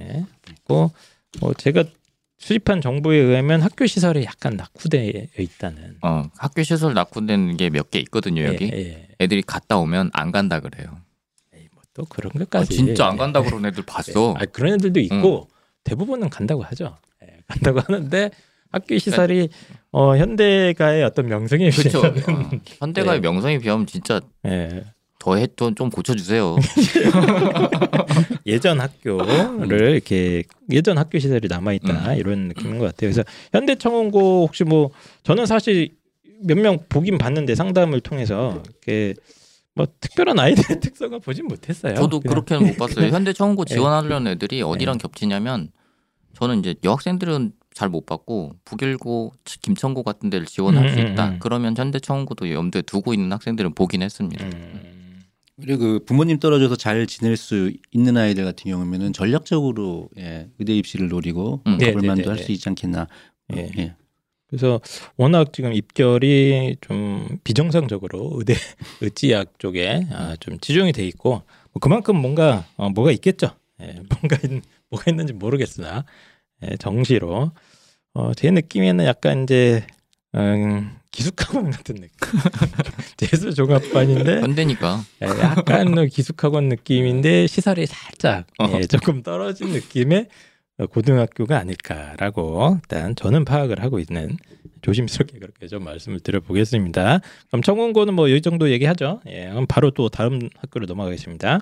[0.00, 0.90] 예, 그리고
[1.40, 1.84] 뭐 제가
[2.42, 5.98] 수집한 정보에 의하면 학교 시설이 약간 낙후되어 있다는.
[6.02, 8.64] 어, 학교 시설 낙후된 게 몇 개 있거든요 여기.
[8.72, 9.08] 예, 예.
[9.20, 10.98] 애들이 갔다 오면 안 간다 그래요.
[11.54, 12.74] 에이, 뭐또 그런 아, 것까지.
[12.74, 13.18] 진짜 안 예.
[13.18, 14.34] 간다 그런 애들 봤어.
[14.38, 15.48] 아, 그런 애들도 있고
[15.84, 16.96] 대부분은 간다고 하죠.
[17.22, 18.30] 예, 간다고 하는데
[18.72, 19.48] 학교 시설이
[19.92, 22.00] 어, 현대가의 어떤 명성에 그렇죠.
[22.12, 22.50] 비해서는 어,
[22.80, 23.28] 현대가의 네.
[23.28, 24.82] 명성에 비하면 진짜 예,
[25.22, 26.56] 더해좀 고쳐주세요.
[28.46, 33.10] 예전 학교를 이렇게 예전 학교 시설이 남아 있다 이런 느낌인 것 같아요.
[33.12, 34.90] 그래서 현대청원고 혹시 뭐
[35.22, 35.90] 저는 사실
[36.44, 39.14] 몇 명 보긴 봤는데 상담을 통해서 이렇게
[39.76, 41.94] 뭐 특별한 아이들의 특성을 보진 못했어요.
[41.94, 43.06] 저도 그냥 그렇게는 못 봤어요.
[43.14, 43.74] 현대 청원고 네.
[43.74, 45.70] 지원하려는 애들이 어디랑 겹치냐면
[46.34, 49.32] 저는 이제 여학생들은 잘 못 봤고 북일고,
[49.62, 51.28] 김천고 같은 데를 지원할 수 음, 음, 있다.
[51.30, 51.36] 음.
[51.40, 54.44] 그러면 현대 청원고도 염두에 두고 있는 학생들은 보긴 했습니다.
[55.56, 60.74] 음, 그리고 그 부모님 떨어져서 잘 지낼 수 있는 아이들 같은 경우면은 전략적으로 예, 의대
[60.74, 61.78] 입시를 노리고 음.
[61.78, 63.06] 네, 가볼만도 네, 할 네, 수 있지 않겠나.
[63.56, 63.70] 예.
[63.78, 63.94] 예.
[64.48, 64.80] 그래서
[65.16, 68.54] 워낙 지금 입결이 좀 비정상적으로 의대
[69.00, 73.50] 의지학 쪽에 아, 좀 치중이 돼 있고 뭐 그만큼 뭔가 어, 뭐가 있겠죠.
[73.80, 76.04] 예, 뭔가 있, 뭐가 있는지 모르겠으나
[76.64, 77.52] 예, 정시로
[78.14, 79.86] 어, 제 느낌에는 약간 이제
[80.34, 82.08] 음, 기숙학원 같은 느낌.
[83.18, 88.80] 재수 종합반인데 현대니까 예, 약간 뭐 기숙학원 느낌인데 시설이 살짝 예, 어허.
[88.86, 90.28] 조금 떨어진 느낌의
[90.90, 94.36] 고등학교가 아닐까라고 일단 저는 파악을 하고 있는
[94.80, 97.20] 조심스럽게 그렇게 좀 말씀을 드려보겠습니다.
[97.48, 99.20] 그럼 청운고는 뭐 이 정도 얘기하죠.
[99.28, 101.60] 예, 그럼 바로 또 다음 학교로 넘어가겠습니다.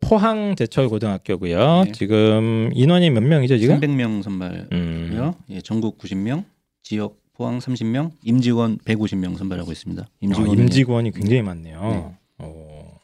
[0.00, 1.82] 포항 제철 고등학교고요.
[1.86, 1.92] 네.
[1.92, 3.78] 지금 인원이 몇 명이죠 지금?
[3.80, 4.68] 300명 선발이고요.
[4.72, 6.44] 음, 예, 전국 90명,
[6.82, 10.02] 지역 포항 30명, 임직원 150명 선발하고 있습니다.
[10.02, 11.80] 어, 임직원 임직원이 굉장히 많네요.
[11.80, 12.18] 네.
[12.38, 12.98] 어,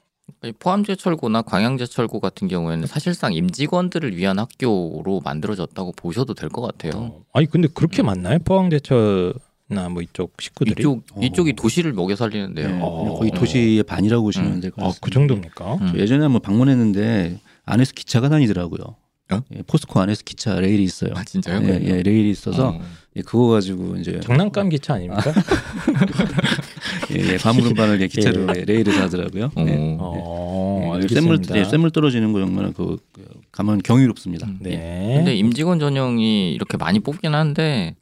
[0.59, 6.93] 포함제철고나 광양제철고 같은 경우에는 사실상 임직원들을 위한 학교로 만들어졌다고 보셔도 될 것 같아요.
[7.01, 8.39] 어, 아니 근데 그렇게 많나요?
[8.45, 10.81] 포항 제철이나 뭐 이쪽 식구들이?
[10.83, 11.21] 이쪽 어.
[11.23, 12.69] 이쪽이 도시를 먹여 살리는데요.
[12.69, 13.15] 예, 어.
[13.17, 14.61] 거의 도시의 반이라고 보시면 음.
[14.61, 15.05] 될것 아, 같습니다.
[15.07, 15.75] 그 정도입니까?
[15.77, 15.89] 음.
[15.93, 18.97] 저 예전에 한번 방문했는데 안에서 기차가 다니더라고요.
[19.33, 19.41] 어?
[19.55, 21.13] 예, 포스코 안에서 기차 레일이 있어요.
[21.15, 21.63] 아 진짜요?
[21.67, 22.81] 예, 예, 레일이 있어서 어.
[23.17, 25.23] 예, 그거 가지고 이제 장난감 기차 아닙니까?
[27.15, 29.51] 예, 예, 과물 운반을 예, 기차로 예, 레일에서 하더라고요.
[29.55, 29.65] 어.
[29.69, 29.97] 예.
[30.01, 31.41] 어, 예, 샘물.
[31.55, 34.49] 예, 샘물 떨어지는 거 정말 그, 그 가면 경이롭습니다.
[34.49, 34.59] 음.
[34.61, 35.15] 네.
[35.17, 37.95] 근데 임직원 전형이 이렇게 많이 뽑긴 한데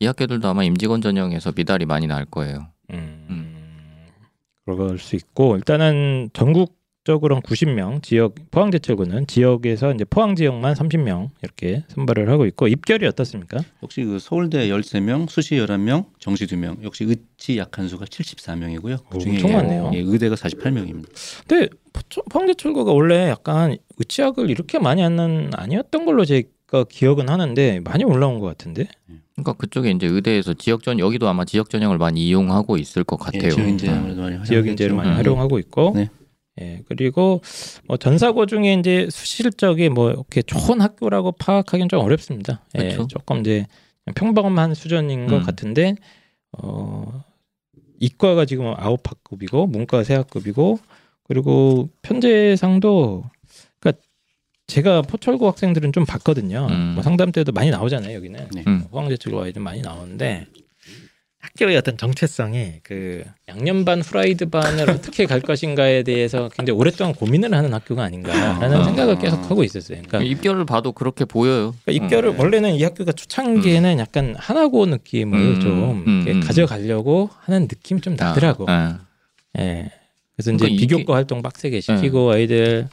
[0.00, 2.68] 이 학교들도 아마 임직원 전형에서 미달이 많이 날 거예요.
[2.90, 3.50] 음,
[4.64, 11.28] 그럴 수 있고 일단은 전국 적으로 한 90명 지역 포항제철구는 지역에서 이제 포항 지역만 30명
[11.42, 13.58] 이렇게 선발을 하고 있고 입결이 어떻습니까?
[13.82, 18.98] 혹시 그 서울대 13명, 수시 11명, 정시 2명, 역시 의치 약한 수가 74명이고요.
[19.14, 19.90] 오, 엄청 많네요.
[19.92, 21.04] 예, 의대가 48명입니다.
[21.46, 28.04] 근데 포- 포항제철구가 원래 약간 의치학을 이렇게 많이 하는 아니었던 걸로 제가 기억은 하는데 많이
[28.04, 28.88] 올라온 것 같은데.
[29.34, 33.44] 그러니까 그쪽에 이제 의대에서 지역 전 여기도 아마 지역 전형을 많이 이용하고 있을 것 같아요.
[33.44, 34.42] 예, 지역 인재 음.
[34.46, 35.16] 지역 인재를 많이 음.
[35.16, 36.08] 활용하고 있고, 네.
[36.60, 37.42] 예 그리고
[37.86, 42.62] 뭐 전사고 중에 이제 수실적이 뭐 이렇게 좋은 학교라고 파악하기는 좀 어렵습니다.
[42.78, 43.06] 예, 그쵸.
[43.08, 43.66] 조금 이제
[44.14, 45.42] 평범한 수준인 것 음.
[45.42, 45.96] 같은데,
[46.58, 47.24] 어
[48.00, 50.78] 이과가 지금 아홉 학급이고 문과 세 학급이고
[51.24, 53.24] 그리고 편제상도
[53.80, 54.02] 그러니까
[54.66, 56.68] 제가 포철고 학생들은 좀 봤거든요.
[56.70, 56.92] 음.
[56.94, 58.48] 뭐 상담 때도 많이 나오잖아요 여기는.
[58.54, 58.64] 네.
[58.66, 58.84] 음.
[58.90, 60.46] 포항제철고 아이들 많이 나오는데
[61.44, 67.52] 학교의 어떤 정체성이 그 양념 반 후라이드 반을 어떻게 갈 것인가에 대해서 굉장히 오랫동안 고민을
[67.52, 68.84] 하는 학교가 아닌가라는 아.
[68.84, 70.00] 생각을 계속 하고 있었어요.
[70.06, 71.74] 그러니까 입결을 봐도 그렇게 보여요.
[71.84, 72.38] 그러니까 입결을 음.
[72.40, 76.40] 원래는 이 학교가 초창기에는 약간 하나고 느낌을 음, 좀 음, 음.
[76.40, 78.64] 가져가려고 하는 느낌 이 좀 나더라고.
[78.68, 79.00] 아,
[79.58, 79.90] 예.
[80.36, 82.88] 그래서 이제 그러니까 이게- 비교과 활동 빡세게 시키고 아이들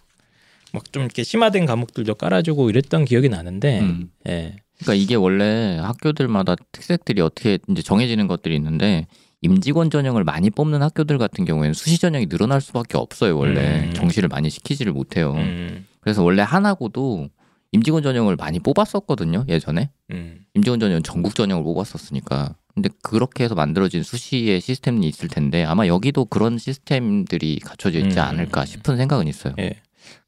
[0.73, 4.09] 막 좀 이렇게 심화된 과목들도 깔아주고 이랬던 기억이 나는데, 음.
[4.27, 4.55] 예.
[4.81, 9.07] 그러니까 이게 원래 학교들마다 특색들이 어떻게 이제 정해지는 것들이 있는데
[9.41, 13.37] 임직원 전형을 많이 뽑는 학교들 같은 경우에는 수시 전형이 늘어날 수밖에 없어요.
[13.37, 13.93] 원래 음.
[13.93, 15.33] 정시를 많이 시키지를 못해요.
[15.33, 17.29] 음, 그래서 원래 하나고도
[17.71, 19.45] 임직원 전형을 많이 뽑았었거든요.
[19.47, 22.55] 예전에 음, 임직원 전형 전국 전형을 뽑았었으니까.
[22.73, 28.23] 근데 그렇게 해서 만들어진 수시의 시스템이 있을 텐데 아마 여기도 그런 시스템들이 갖춰져 있지 음.
[28.23, 29.53] 않을까 싶은 생각은 있어요.
[29.59, 29.73] 예.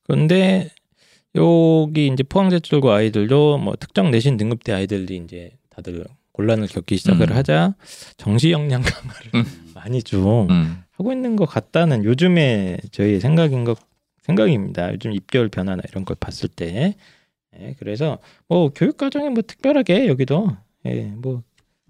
[0.04, 0.70] 그런데
[1.36, 7.36] 여기 이제 포항제철고 아이들도 뭐 특정 내신 등급대 아이들이 이제 다들 곤란을 겪기 시작을 음.
[7.36, 7.76] 하자
[8.18, 9.72] 정시 역량 강화를 음.
[9.74, 10.84] 많이 좀 음.
[10.92, 13.80] 하고 있는 것 같다는 요즘의 저희 생각인 것
[14.24, 14.94] 생각입니다.
[14.94, 16.96] 요즘 입결 변화나 이런 걸 봤을 때,
[17.60, 20.56] 예, 그래서 뭐 교육 과정에 뭐 특별하게 여기도
[20.86, 21.44] 예, 뭐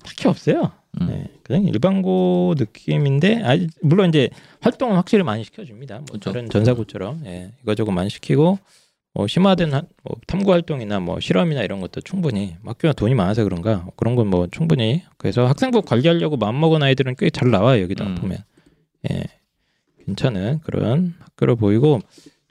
[0.03, 0.71] 딱히 없어요.
[0.99, 1.09] 음.
[1.11, 4.29] 예, 그냥 일반고 느낌인데, 아, 물론 이제
[4.61, 5.97] 활동은 확실히 많이 시켜줍니다.
[5.97, 6.31] 뭐 그렇죠.
[6.31, 8.57] 다른 전사고처럼 예, 이거저거 많이 시키고.
[9.15, 13.85] 뭐 심화된 한- 뭐 탐구 활동이나 뭐 실험이나 이런 것도 충분히 학교가 돈이 많아서 그런가
[13.95, 18.15] 그런 건 뭐 충분히 그래서 학생부 관리하려고 마음먹은 아이들은 꽤 잘 나와요 여기다 음.
[18.15, 18.37] 보면
[19.11, 19.23] 예
[20.05, 21.99] 괜찮은 그런 학교로 보이고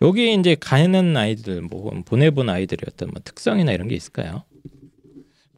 [0.03, 4.45] 여기 이제 가는 아이들 뭐 보내본 아이들의 어떤 뭐 특성이나 이런 게 있을까요?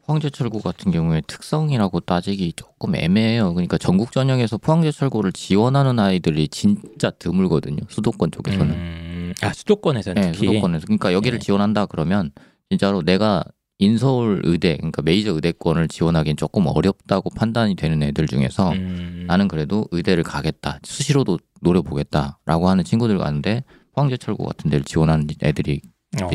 [0.05, 3.53] 포항제철고 같은 경우에 특성이라고 따지기 조금 애매해요.
[3.55, 7.79] 그러니까 전국 전형에서 포항제철고를 지원하는 아이들이 진짜 드물거든요.
[7.89, 8.71] 수도권 쪽에서는.
[8.71, 9.04] 음,
[9.41, 10.85] 아 수도권에서는 네, 특히 수도권에서.
[10.85, 11.45] 그러니까 여기를 네.
[11.45, 12.31] 지원한다 그러면
[12.69, 13.43] 진짜로 내가
[13.77, 19.85] 인서울 의대, 그러니까 메이저 의대권을 지원하기엔 조금 어렵다고 판단이 되는 애들 중에서 음, 나는 그래도
[19.91, 23.63] 의대를 가겠다, 수시로도 노려보겠다라고 하는 친구들 가는데
[23.93, 25.81] 포항제철고 같은 데를 지원하는 애들이
[26.21, 26.29] 어.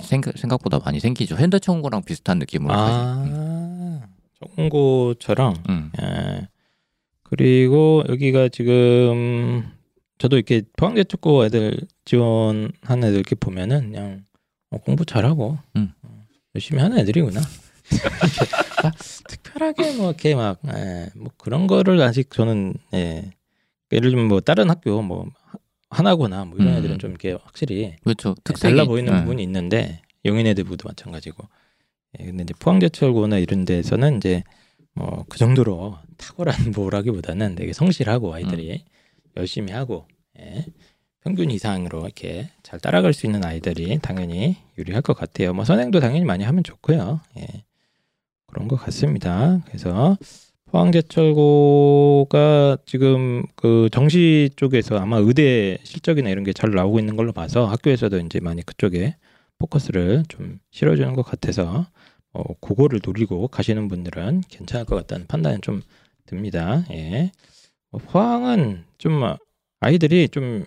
[0.00, 1.34] 생각, 생각보다 많이 생기죠.
[1.34, 2.72] 현대청고랑 비슷한 느낌으로.
[2.72, 4.02] 아
[4.56, 5.90] 정고처럼 음.
[6.00, 6.48] 예.
[7.24, 9.64] 그리고 여기가 지금
[10.18, 12.72] 저도 이렇게 포항제축고 애들 지원하는
[13.08, 14.24] 애들 이렇게 보면은 그냥
[14.70, 15.92] 어, 공부 잘하고 음.
[16.02, 17.40] 어, 열심히 하는 애들이구나.
[18.82, 18.90] 아,
[19.28, 23.30] 특별하게 뭐 이렇게 막 예, 뭐 그런 거를 아직 저는 예.
[23.92, 25.58] 예를 들면 뭐 다른 학교 뭐 하-
[25.90, 26.78] 하나거나 뭐 이런 음.
[26.78, 28.30] 애들은 좀 이렇게 확실히 그렇죠.
[28.34, 29.20] 네, 특색이 달라 보이는 네.
[29.20, 31.44] 부분이 있는데 영인애들부도 마찬가지고.
[32.18, 34.42] 예, 근데 이제 포항제철고나 이런 데서는 이제
[34.94, 38.82] 뭐 그 정도로 탁월한 뭐라기보다는 되게 성실하고 아이들이
[39.36, 40.06] 열심히 하고
[40.38, 40.64] 예,
[41.22, 45.52] 평균 이상으로 이렇게 잘 따라갈 수 있는 아이들이 당연히 유리할 것 같아요.
[45.54, 47.20] 뭐 선행도 당연히 많이 하면 좋고요.
[47.38, 47.46] 예,
[48.46, 49.60] 그런 것 같습니다.
[49.66, 50.16] 그래서
[50.66, 57.66] 포항제철고가 지금 그 정시 쪽에서 아마 의대 실적이나 이런 게 잘 나오고 있는 걸로 봐서
[57.66, 59.16] 학교에서도 이제 많이 그쪽에
[59.58, 61.86] 포커스를 좀 실어주는 것 같아서
[62.32, 65.82] 어, 그거를 노리고 가시는 분들은 괜찮을 것 같다는 판단이 좀
[66.26, 66.84] 듭니다.
[66.90, 67.30] 예.
[67.92, 69.22] 어, 포항은 좀
[69.80, 70.64] 아이들이 좀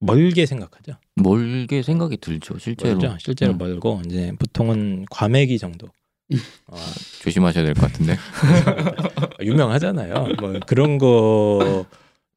[0.00, 0.94] 멀게 생각하죠.
[1.16, 2.58] 멀게 생각이 들죠.
[2.58, 3.16] 실제로 멀죠?
[3.18, 3.58] 실제로 음.
[3.58, 5.88] 멀고 이제 보통은 과메기 정도.
[6.66, 6.76] 어,
[7.22, 8.16] 조심하셔야 될 것 같은데.
[9.42, 10.26] 유명하잖아요.
[10.40, 11.86] 뭐 그런 거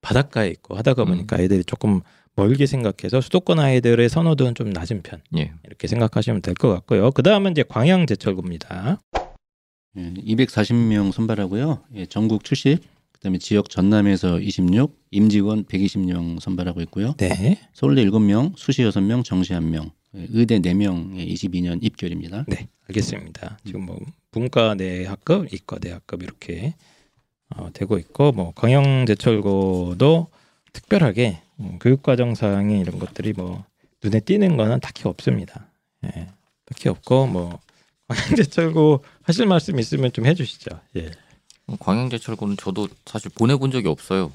[0.02, 1.08] 바닷가에 있고 하다가 음.
[1.10, 2.02] 보니까 아이들이 조금
[2.36, 5.52] 멀게 생각해서 수도권 아이들의 선호도는 좀 낮은 편 예.
[5.66, 7.12] 이렇게 생각하시면 될 것 같고요.
[7.12, 9.00] 그 다음은 이제 광양제철고입니다.
[9.98, 11.84] 예, 240명 선발하고요.
[11.96, 12.84] 예, 전국 70,
[13.18, 17.16] 그다음에 지역 전남에서 26, 임직원 120명 선발하고 있고요.
[17.18, 22.46] 네, 서울대 7명, 수시 6명, 정시 1명, 예, 의대 4명, 예, 22년 입결입니다.
[22.48, 23.58] 네, 알겠습니다.
[23.66, 24.00] 지금 뭐
[24.32, 26.76] 문과 내학급, 이과 내학급 이렇게
[27.56, 30.28] 어, 되고 있고 뭐 광양제철고도
[30.74, 33.66] 특별하게 음, 교육과정 사항이 이런 것들이 뭐
[34.04, 35.68] 눈에 띄는 거는 딱히 없습니다.
[36.06, 36.28] 예,
[36.66, 37.60] 딱히 없고 뭐
[38.08, 40.80] 광양제철고 하실 말씀 있으면 좀 해주시죠.
[40.98, 41.12] 예.
[41.80, 44.32] 광양제철고는 저도 사실 보내본 적이 없어요.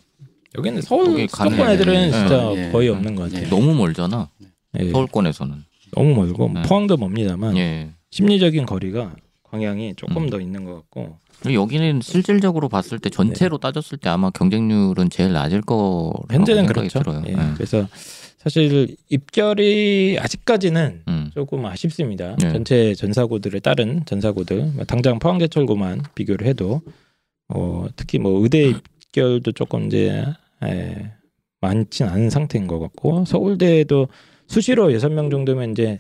[0.57, 1.71] 여기는 서울 수도권.
[1.71, 2.11] 애들은 예.
[2.11, 2.71] 진짜 예.
[2.71, 3.47] 거의 없는 것 같아요.
[3.47, 3.49] 예.
[3.49, 4.29] 너무 멀잖아.
[4.79, 5.65] 예, 서울권에서는.
[5.95, 6.69] 너무 멀고 뭐 네.
[6.69, 7.91] 포항도 멉니다만 예.
[8.11, 9.15] 심리적인 거리가
[9.45, 10.31] 광양이 조금 음.
[10.31, 11.17] 더 있는 것 같고
[11.51, 16.99] 여기는 실질적으로 봤을 때 전체로 따졌을 때 아마 경쟁률은 제일 낮을 거라고 현재는 생각이 그렇죠.
[17.01, 17.23] 들어요.
[17.27, 17.33] 예.
[17.33, 17.55] 예.
[17.55, 17.87] 그래서
[18.39, 21.31] 사실 입결이 아직까지는 음.
[21.35, 22.37] 조금 아쉽습니다.
[22.37, 22.53] 네.
[22.53, 26.81] 전체 전사고들의 다른 전사고들 뭐 당장 포항제철고만 비교를 해도
[27.49, 28.73] 어, 특히 뭐 의대
[29.07, 30.25] 입결도 조금 이제
[30.63, 31.13] 에,
[31.61, 34.09] 많진 않은 상태인 것 같고 서울대도
[34.47, 35.99] 수시로 여섯 명 정도면 이제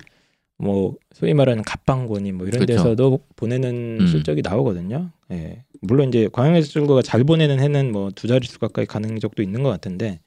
[0.58, 2.82] 뭐 소위 말하는 갑방고니 뭐 이런 그렇죠.
[2.82, 4.06] 데서도 보내는 음.
[4.06, 5.10] 실적이 나오거든요.
[5.32, 5.64] 예.
[5.80, 10.20] 물론 이제 광역예술고가 잘 보내는 해는 뭐 두 자릿수 가까이 가는 적도 있는 것 같은데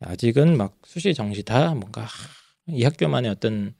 [0.00, 2.06] 아직은 막 수시 정시 다 뭔가
[2.66, 3.74] 이 학교만의 어떤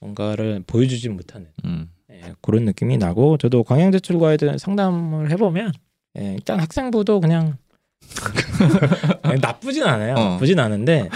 [0.00, 1.88] 뭔가를 보여주지 못하는 음.
[2.10, 5.72] 예, 그런 느낌이 나고 저도 광양제출과에 대한 상담을 해보면
[6.18, 7.56] 예, 일단 학생부도 그냥
[9.40, 10.14] 나쁘진 않아요.
[10.14, 10.28] 어.
[10.32, 11.08] 나쁘진 않은데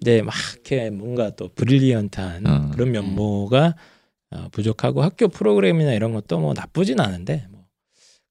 [0.00, 2.70] 이제 막 이렇게 뭔가 또 브릴리언트한 어.
[2.72, 3.74] 그런 면모가
[4.30, 7.64] 어, 부족하고 학교 프로그램이나 이런 것도 뭐 나쁘진 않은데 뭐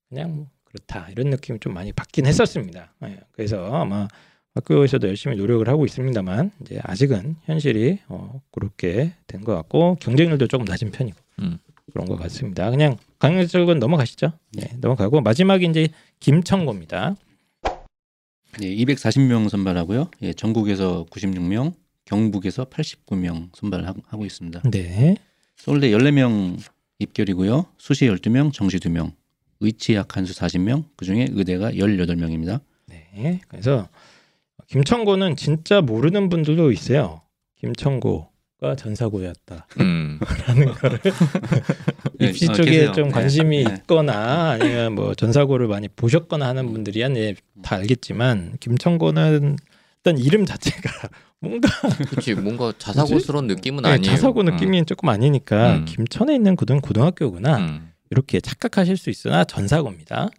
[0.10, 2.94] 그냥 뭐 그렇다 이런 느낌이 좀 많이 받긴 했었습니다.
[3.06, 4.08] 예, 그래서 아마
[4.56, 10.66] 학교에서도 열심히 노력을 하고 있습니다만 이제 아직은 현실이 어, 그렇게 된 것 같고 경쟁률도 조금
[10.66, 11.58] 낮은 편이고 음.
[11.92, 12.70] 그런 것 같습니다.
[12.70, 14.34] 그냥 강력적은 넘어가시죠.
[14.54, 15.90] 네, 넘어가고 마지막이 이제
[16.20, 17.16] 김청고입니다.
[18.62, 20.10] 예, 240명 선발하고요.
[20.24, 21.74] 예, 전국에서 96명,
[22.06, 24.62] 경북에서 89명 선발하고 있습니다.
[24.70, 25.16] 네.
[25.56, 26.58] 서울대 14명
[27.00, 27.68] 입결이고요.
[27.78, 29.14] 수시 12명, 정시 2명,
[29.60, 32.62] 의치학 한수 40명, 그중에 의대가 18명입니다.
[32.88, 33.40] 네.
[33.48, 33.88] 그래서
[34.68, 37.22] 김청고는 진짜 모르는 분들도 있어요.
[37.58, 38.31] 김청고
[38.62, 39.66] 가 전사고였다.
[39.80, 40.20] 음.
[40.48, 41.00] 라는 거를
[42.20, 42.92] 네, 입시 어, 쪽에 계세요.
[42.92, 43.12] 좀 네.
[43.12, 43.74] 관심이 네.
[43.74, 47.34] 있거나 아니면 뭐 전사고를 많이 보셨거나 하는 분들이야 네,
[47.64, 49.58] 다 알겠지만 김청고는
[49.98, 50.92] 일단 이름 자체가
[51.42, 51.70] 뭔가
[52.08, 54.12] 그렇지 뭔가 자사고스러운 느낌은 네, 아니에요.
[54.12, 55.86] 자사고 느낌이 조금 아니니까 음.
[55.86, 57.92] 김천에 있는 고등 고등학교구나 음.
[58.12, 60.30] 이렇게 착각하실 수 있으나 전사고입니다.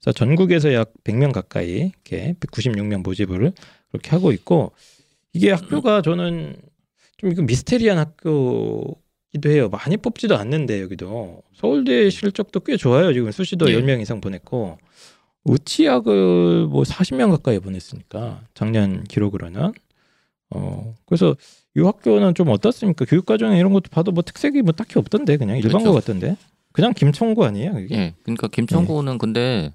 [0.00, 3.52] 그래서 전국에서 약 100명 가까이 이렇게 196명 모집을
[3.90, 4.70] 그렇게 하고 있고
[5.32, 6.54] 이게 학교가 저는
[7.22, 9.68] 좀 이거 미스테리한 학교기도 해요.
[9.70, 13.12] 많이 뽑지도 않는데 여기도 서울대 실적도 꽤 좋아요.
[13.12, 13.80] 지금 수시도 예.
[13.80, 14.78] 10명 이상 보냈고
[15.44, 19.72] 우치학을 뭐 40명 가까이 보냈으니까 작년 기록으로는
[20.50, 21.36] 어 그래서
[21.76, 23.04] 이 학교는 좀 어떻습니까?
[23.04, 25.94] 교육 과정 이런 것도 봐도 뭐 특색이 뭐 딱히 없던데 그냥 일반 거 그렇죠.
[25.94, 26.36] 같던데
[26.72, 27.96] 그냥 김청구 아니에요 이게?
[27.96, 29.72] 예, 그러니까 김천고는 근데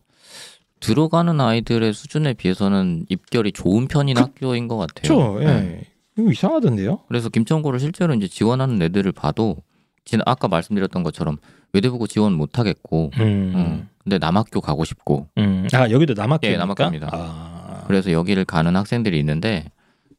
[0.79, 5.15] 들어가는 아이들의 수준에 비해서는 입결이 좋은 편인 학교인 것 같아요.
[5.15, 5.43] 그렇죠.
[5.43, 5.47] 예.
[5.47, 5.81] 예.
[6.17, 6.99] 이거 이상하던데요?
[7.07, 9.57] 그래서 김천고를 실제로 이제 지원하는 애들을 봐도
[10.05, 11.37] 지금 아까 말씀드렸던 것처럼
[11.73, 13.53] 외대부고 지원 못 하겠고, 음.
[13.55, 15.67] 음, 근데 남학교 가고 싶고, 음.
[15.73, 16.53] 아 여기도 남학교입니까?
[16.53, 17.09] 예, 남학교입니다.
[17.11, 17.83] 아.
[17.87, 19.65] 그래서 여기를 가는 학생들이 있는데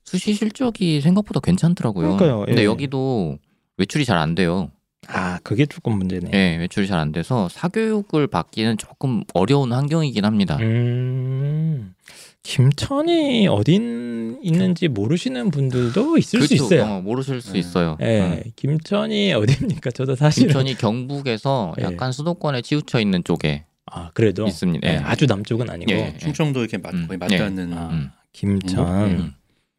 [0.05, 2.17] 수시 실적이 생각보다 괜찮더라고요.
[2.17, 2.65] 그러니까요, 근데 예.
[2.67, 3.39] 여기도
[3.79, 4.71] 외출이 잘 안 돼요.
[5.07, 6.31] 아 그게 조금 문제네.
[6.35, 10.59] 예, 외출이 잘 안 돼서 사교육을 받기는 조금 어려운 환경이긴 합니다.
[10.61, 11.95] 음.
[12.43, 16.65] 김천이 어딘 있는지 모르시는 분들도 있을 수 그렇죠.
[16.75, 16.85] 있어요.
[16.85, 17.59] 어, 모르실 수 네.
[17.59, 17.99] 있어요.
[18.01, 18.51] 예, 어.
[18.57, 19.91] 김천이 어디입니까?
[19.91, 21.85] 저도 사실은 김천이 경북에서 예.
[21.85, 24.89] 약간 수도권에 치우쳐 있는 쪽에 아 그래도 있습니다.
[24.89, 24.99] 예, 예.
[24.99, 26.15] 아주 남쪽은 아니고 예.
[26.19, 27.07] 충청도 이렇게 맞, 음.
[27.07, 27.37] 거의 예.
[27.39, 28.11] 맞닿는 아, 음.
[28.33, 28.87] 김천.
[29.11, 29.35] 음.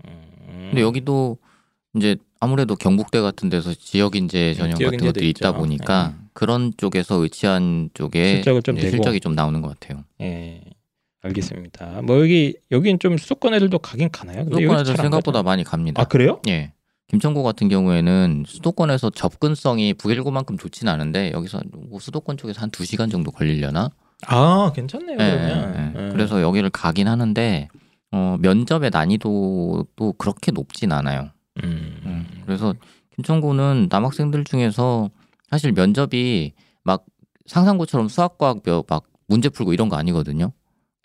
[0.06, 0.68] 음.
[0.70, 1.38] 근데 여기도
[1.96, 5.58] 이제 아무래도 경북대 같은 데서 지역 인재 전형 지역 같은 것들이 있다 있죠.
[5.58, 8.80] 보니까 그런 쪽에서 의치한 쪽에 실적을 좀.
[8.80, 10.04] 실적이 좀 나오는 것 같아요.
[10.22, 10.62] 예.
[11.22, 12.02] 알겠습니다.
[12.04, 14.44] 뭐 여기 여긴 좀 수도권 애들도 가긴 가나요?
[14.46, 15.44] 수도권 애들 생각보다?
[15.44, 16.02] 많이 갑니다.
[16.02, 16.42] 아 그래요?
[16.48, 16.74] 예.
[17.08, 21.60] 김천고 같은 경우에는 수도권에서 접근성이 북일고만큼 좋진 않은데 여기서
[21.90, 23.90] 뭐 수도권 쪽에서 한 2시간 정도 걸리려나?
[24.28, 25.14] 아 괜찮네요.
[25.14, 26.06] 예, 그러면 예, 예.
[26.08, 26.10] 예.
[26.12, 27.68] 그래서 여기를 가긴 하는데
[28.12, 31.30] 어, 면접의 난이도도 그렇게 높진 않아요.
[31.64, 32.00] 음.
[32.06, 32.74] 음, 그래서
[33.16, 35.10] 김천고는 남학생들 중에서
[35.50, 36.54] 사실 면접이
[36.84, 37.06] 막
[37.48, 40.52] 상상고처럼 수학과학 몇- 막 문제 풀고 이런 거 아니거든요.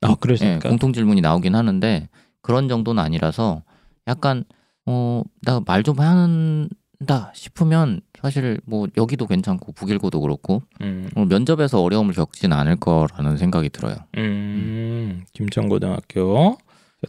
[0.07, 0.69] 아 예, 그러십니까?
[0.69, 2.09] 공통 질문이 나오긴 하는데
[2.43, 3.63] 그런 정도는 아니라서
[4.07, 4.45] 약간
[4.87, 11.09] 어 나 말 좀 한다 싶으면 사실 뭐 여기도 괜찮고 북일고도 그렇고 음.
[11.15, 13.97] 어, 면접에서 어려움을 겪진 않을 거라는 생각이 들어요.
[14.17, 15.25] 음.
[15.33, 16.57] 김천고등학교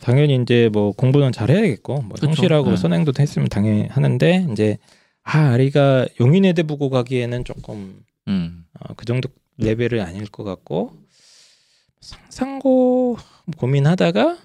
[0.01, 2.17] 당연히 이제 뭐 공부는 잘 해야겠고 뭐.
[2.19, 2.75] 성실하고 네.
[2.77, 4.77] 선행도 했으면 당연히 하는데 이제
[5.23, 8.65] 아 아리가 용인외대 보고 가기에는 조금 음.
[8.79, 10.91] 어, 그 정도 레벨은 아닐 것 같고
[12.06, 13.18] 상상고
[13.58, 14.38] 고민하다가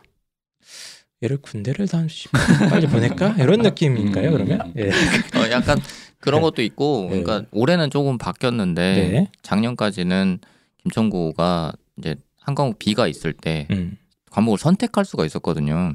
[1.23, 2.29] 얘를 군대를 다시
[2.71, 4.33] 빨리 보낼까 이런 느낌인가요 음.
[4.33, 4.73] 그러면?
[4.77, 4.89] 예.
[5.39, 5.79] 어, 약간
[6.19, 7.23] 그런 것도 있고 네.
[7.23, 9.31] 그러니까 올해는 조금 바뀌었는데 네.
[9.43, 10.39] 작년까지는
[10.79, 13.99] 김천고가 이제 한 과목 B가 있을 때 음.
[14.31, 15.95] 과목을 선택할 수가 있었거든요.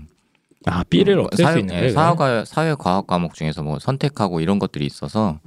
[0.66, 1.93] 아 B를 뭐 없앨 사회, 수 있는 예, 거예요?
[1.93, 5.39] 사회과 사회 과학 과목 중에서 뭐 선택하고 이런 것들이 있어서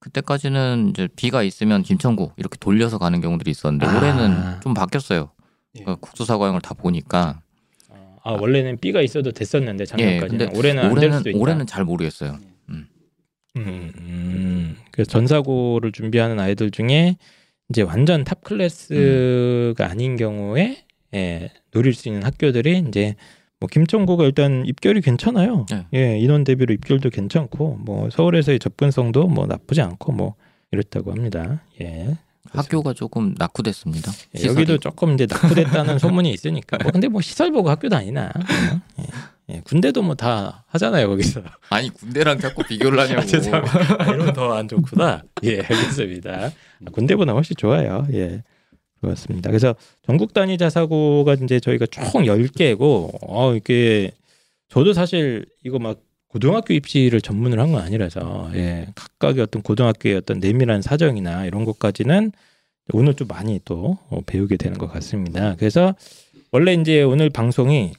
[0.00, 3.96] 그때까지는 이제 B가 있으면 김천고 이렇게 돌려서 가는 경우들이 있었는데 아.
[3.96, 5.30] 올해는 좀 바뀌었어요.
[5.76, 5.80] 예.
[5.80, 7.40] 그러니까 국수사과영을 다 보니까
[8.22, 11.34] 아 원래는 B가 있어도 됐었는데 작년까지는 예, 올해는 올해는.
[11.34, 12.38] 올해는 잘 모르겠어요.
[12.70, 12.86] 음,
[13.56, 14.76] 음.
[14.90, 17.16] 그래서 전사고를 준비하는 아이들 중에
[17.68, 23.14] 이제 완전 탑 클래스가 아닌 경우에 예, 노릴 수 있는 학교들이 이제
[23.60, 25.66] 뭐 김천고가 일단 입결이 괜찮아요.
[25.70, 25.86] 네.
[25.94, 30.34] 예, 인원 대비로 입결도 괜찮고 뭐 서울에서의 접근성도 뭐 나쁘지 않고 뭐
[30.72, 31.62] 이렇다고 합니다.
[31.80, 32.16] 예.
[32.50, 34.12] 학교가 조금 낙후됐습니다.
[34.38, 34.44] 예.
[34.46, 36.78] 여기도 조금 이제 낙후됐다는 소문이 있으니까.
[36.82, 38.26] 뭐 근데 뭐 시설 보고 학교 다니나.
[38.34, 38.80] 어?
[39.00, 39.04] 예.
[39.50, 41.42] 예, 군대도 뭐 다 하잖아요 거기서.
[41.70, 43.20] 아니 군대랑 자꾸 비교를 하냐고.
[43.20, 44.04] 아, 죄송합니다.
[44.04, 45.22] 이러면 더안 좋구나.
[45.42, 46.50] 예, 알겠습니다.
[46.92, 48.06] 군대보다 훨씬 좋아요.
[48.12, 48.42] 예.
[49.00, 49.50] 그렇습니다.
[49.50, 49.74] 그래서
[50.06, 54.12] 전국 단위 자사고가 이제 저희가 총 10개고 어 이게
[54.70, 55.98] 저도 사실 이거 막
[56.34, 58.88] 고등학교 입시를 전문을 한 건 아니라서 예.
[58.96, 62.32] 각각의 어떤 고등학교의 어떤 내밀한 사정이나 이런 것까지는
[62.92, 65.54] 오늘 좀 많이 또 어, 배우게 되는 것 같습니다.
[65.56, 65.94] 그래서
[66.50, 67.92] 원래 이제 오늘 방송이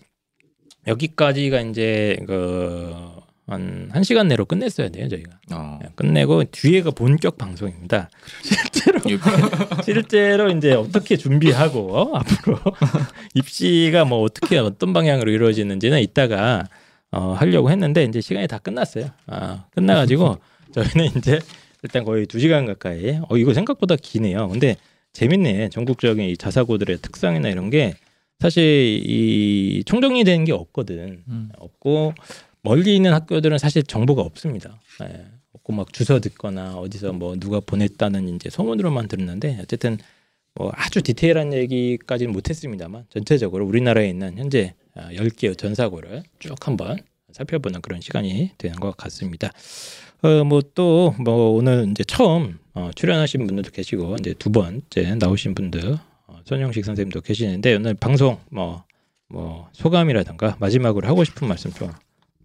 [0.85, 5.39] 여기까지가 이제 그한 1시간 내로 끝냈어야 돼요, 저희가.
[5.53, 5.79] 어.
[5.83, 8.09] 예, 끝내고 뒤에가 본격 방송입니다.
[8.43, 8.99] 실제로
[9.85, 12.17] 실제로 이제 어떻게 준비하고 어?
[12.19, 12.59] 앞으로
[13.33, 16.65] 입시가 뭐 어떻게 어떤 방향으로 이루어지는지는 이따가
[17.15, 19.09] 어, 하려고 했는데 이제 시간이 다 끝났어요.
[19.27, 20.37] 아, 끝나가지고
[20.73, 21.39] 저희는 이제
[21.81, 23.19] 일단 거의 두 시간 가까이.
[23.29, 24.49] 어 이거 생각보다 기네요.
[24.49, 24.75] 근데
[25.13, 25.69] 재밌네.
[25.69, 27.95] 전국적인 이 자사고들의 특성이나 이런 게
[28.39, 28.63] 사실
[29.05, 31.23] 이 총정리 되는 게 없거든.
[31.27, 31.49] 음.
[31.57, 32.13] 없고
[32.61, 34.77] 멀리 있는 학교들은 사실 정보가 없습니다.
[35.03, 35.25] 예.
[35.53, 39.99] 없고 막 주소 듣거나 어디서 뭐 누가 보냈다는 이제 소문으로만 들었는데 어쨌든
[40.53, 46.97] 뭐 아주 디테일한 얘기까지는 못했습니다만 전체적으로 우리나라에 있는 현재 10개의 전사고를 쭉 한번
[47.31, 49.51] 살펴보는 그런 시간이 되는 것 같습니다.
[50.21, 56.85] 어뭐또뭐 오늘 이제 처음 어, 출연하신 분들도 계시고 이제 두 번째 나오신 분들 어, 손영식
[56.85, 61.91] 선생님도 계시는데 오늘 방송 뭐뭐 소감이라든가 마지막으로 하고 싶은 말씀 좀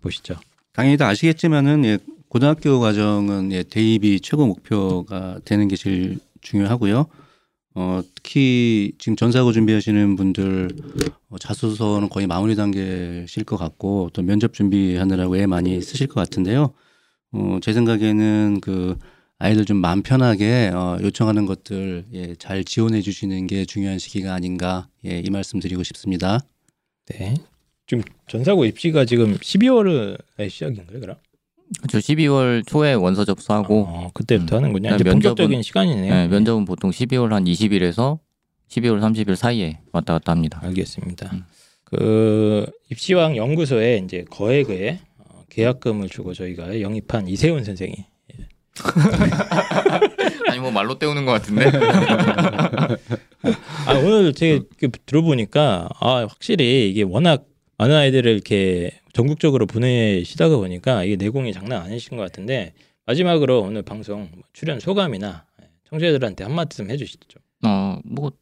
[0.01, 0.37] 보시죠.
[0.73, 1.99] 당연히 다 아시겠지만은 예,
[2.29, 7.07] 고등학교 과정은 예, 대입이 최고 목표가 되는 게 제일 중요하고요.
[7.75, 10.71] 어, 특히 지금 전사고 준비하시는 분들
[11.29, 16.73] 어, 자소서는 거의 마무리 단계실 것 같고 또 면접 준비하느라고 애 많이 쓰실 것 같은데요.
[17.33, 18.99] 어, 제 생각에는 그
[19.39, 24.89] 아이들 좀 마음 편하게 어, 요청하는 것들 예, 잘 지원해 주시는 게 중요한 시기가 아닌가
[25.07, 26.41] 예, 이 말씀 드리고 싶습니다.
[27.07, 27.35] 네.
[27.87, 31.17] 지금 전사고 입시가 지금 12월에 시작인가요, 그럼?
[31.89, 34.65] 저 12월 초에 원서 접수하고 어, 그때부터 음.
[34.65, 34.95] 하는군요.
[34.95, 36.13] 이제 면접은- 본격적인 시간이네요.
[36.15, 38.19] 네, 면접은 보통 12월 한 20일에서
[38.69, 40.61] 12월 30일 사이에 왔다 갔다 합니다.
[40.63, 41.31] 알겠습니다.
[41.33, 41.45] 음.
[41.85, 47.95] 그 입시왕 연구소에 이제 거액의 어, 계약금을 주고 저희가 영입한 이세훈 선생이
[50.49, 51.67] 아니 뭐 말로 때우는 것 같은데.
[53.87, 57.45] 아 오늘 제가 그 들어보니까 아 확실히 이게 워낙
[57.79, 62.73] 많은 아이들을 이렇게 전국적으로 보내시다가 보니까 이게 내공이 장난 아니신 것 같은데
[63.07, 65.45] 마지막으로 오늘 방송 출연 소감이나
[65.89, 67.39] 청취자들한테 한 말씀 해주시죠.
[67.65, 68.33] 어뭐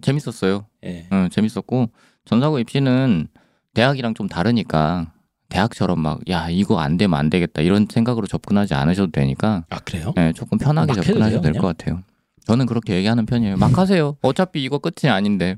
[0.00, 0.66] 재밌었어요.
[0.84, 1.06] 예.
[1.10, 1.90] 어, 재밌었고
[2.24, 3.26] 전사고 입시는
[3.74, 5.12] 대학이랑 좀 다르니까
[5.48, 10.12] 대학처럼 막 야 이거 안 되면 안 되겠다 이런 생각으로 접근하지 않으셔도 되니까 아 그래요?
[10.16, 12.02] 네, 조금 편하게 접근하셔도 될 것 같아요.
[12.46, 13.56] 저는 그렇게 얘기하는 편이에요.
[13.56, 14.16] 막 하세요.
[14.22, 15.56] 어차피 이거 끝이 아닌데.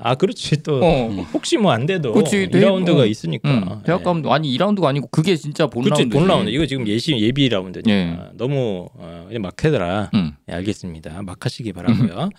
[0.05, 1.09] 아, 아 그렇지 또 어.
[1.33, 3.05] 혹시 뭐 안 돼도 그치, 2라운드가 어.
[3.05, 3.49] 있으니까.
[3.49, 3.81] 응.
[3.83, 6.17] 대학 가면 아니 2라운드가 아니고 그게 진짜 본 그렇지 라운드.
[6.17, 8.17] 본 라운드 이거 지금 예시 예비 라운드니까 예.
[8.33, 10.11] 너무 어, 막 해더라.
[10.13, 10.33] 응.
[10.45, 11.21] 네, 알겠습니다.
[11.23, 12.29] 막 하시기 바라고요.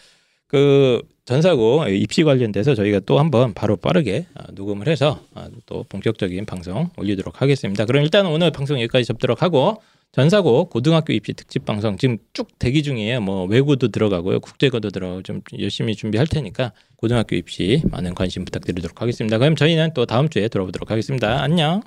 [0.48, 6.46] 그 전사고 입시 관련돼서 저희가 또 한번 바로 빠르게 아, 녹음을 해서 아, 또 본격적인
[6.46, 7.84] 방송 올리도록 하겠습니다.
[7.84, 12.82] 그럼 일단 오늘 방송 여기까지 접도록 하고 전사고 고등학교 입시 특집 방송 지금 쭉 대기
[12.82, 13.20] 중이에요.
[13.20, 19.36] 뭐 외고도 들어가고요, 국제고도 들어가고 좀 열심히 준비할 테니까 고등학교 입시 많은 관심 부탁드리도록 하겠습니다.
[19.38, 21.42] 그럼 저희는 또 다음 주에 돌아보도록 하겠습니다.
[21.42, 21.82] 안녕.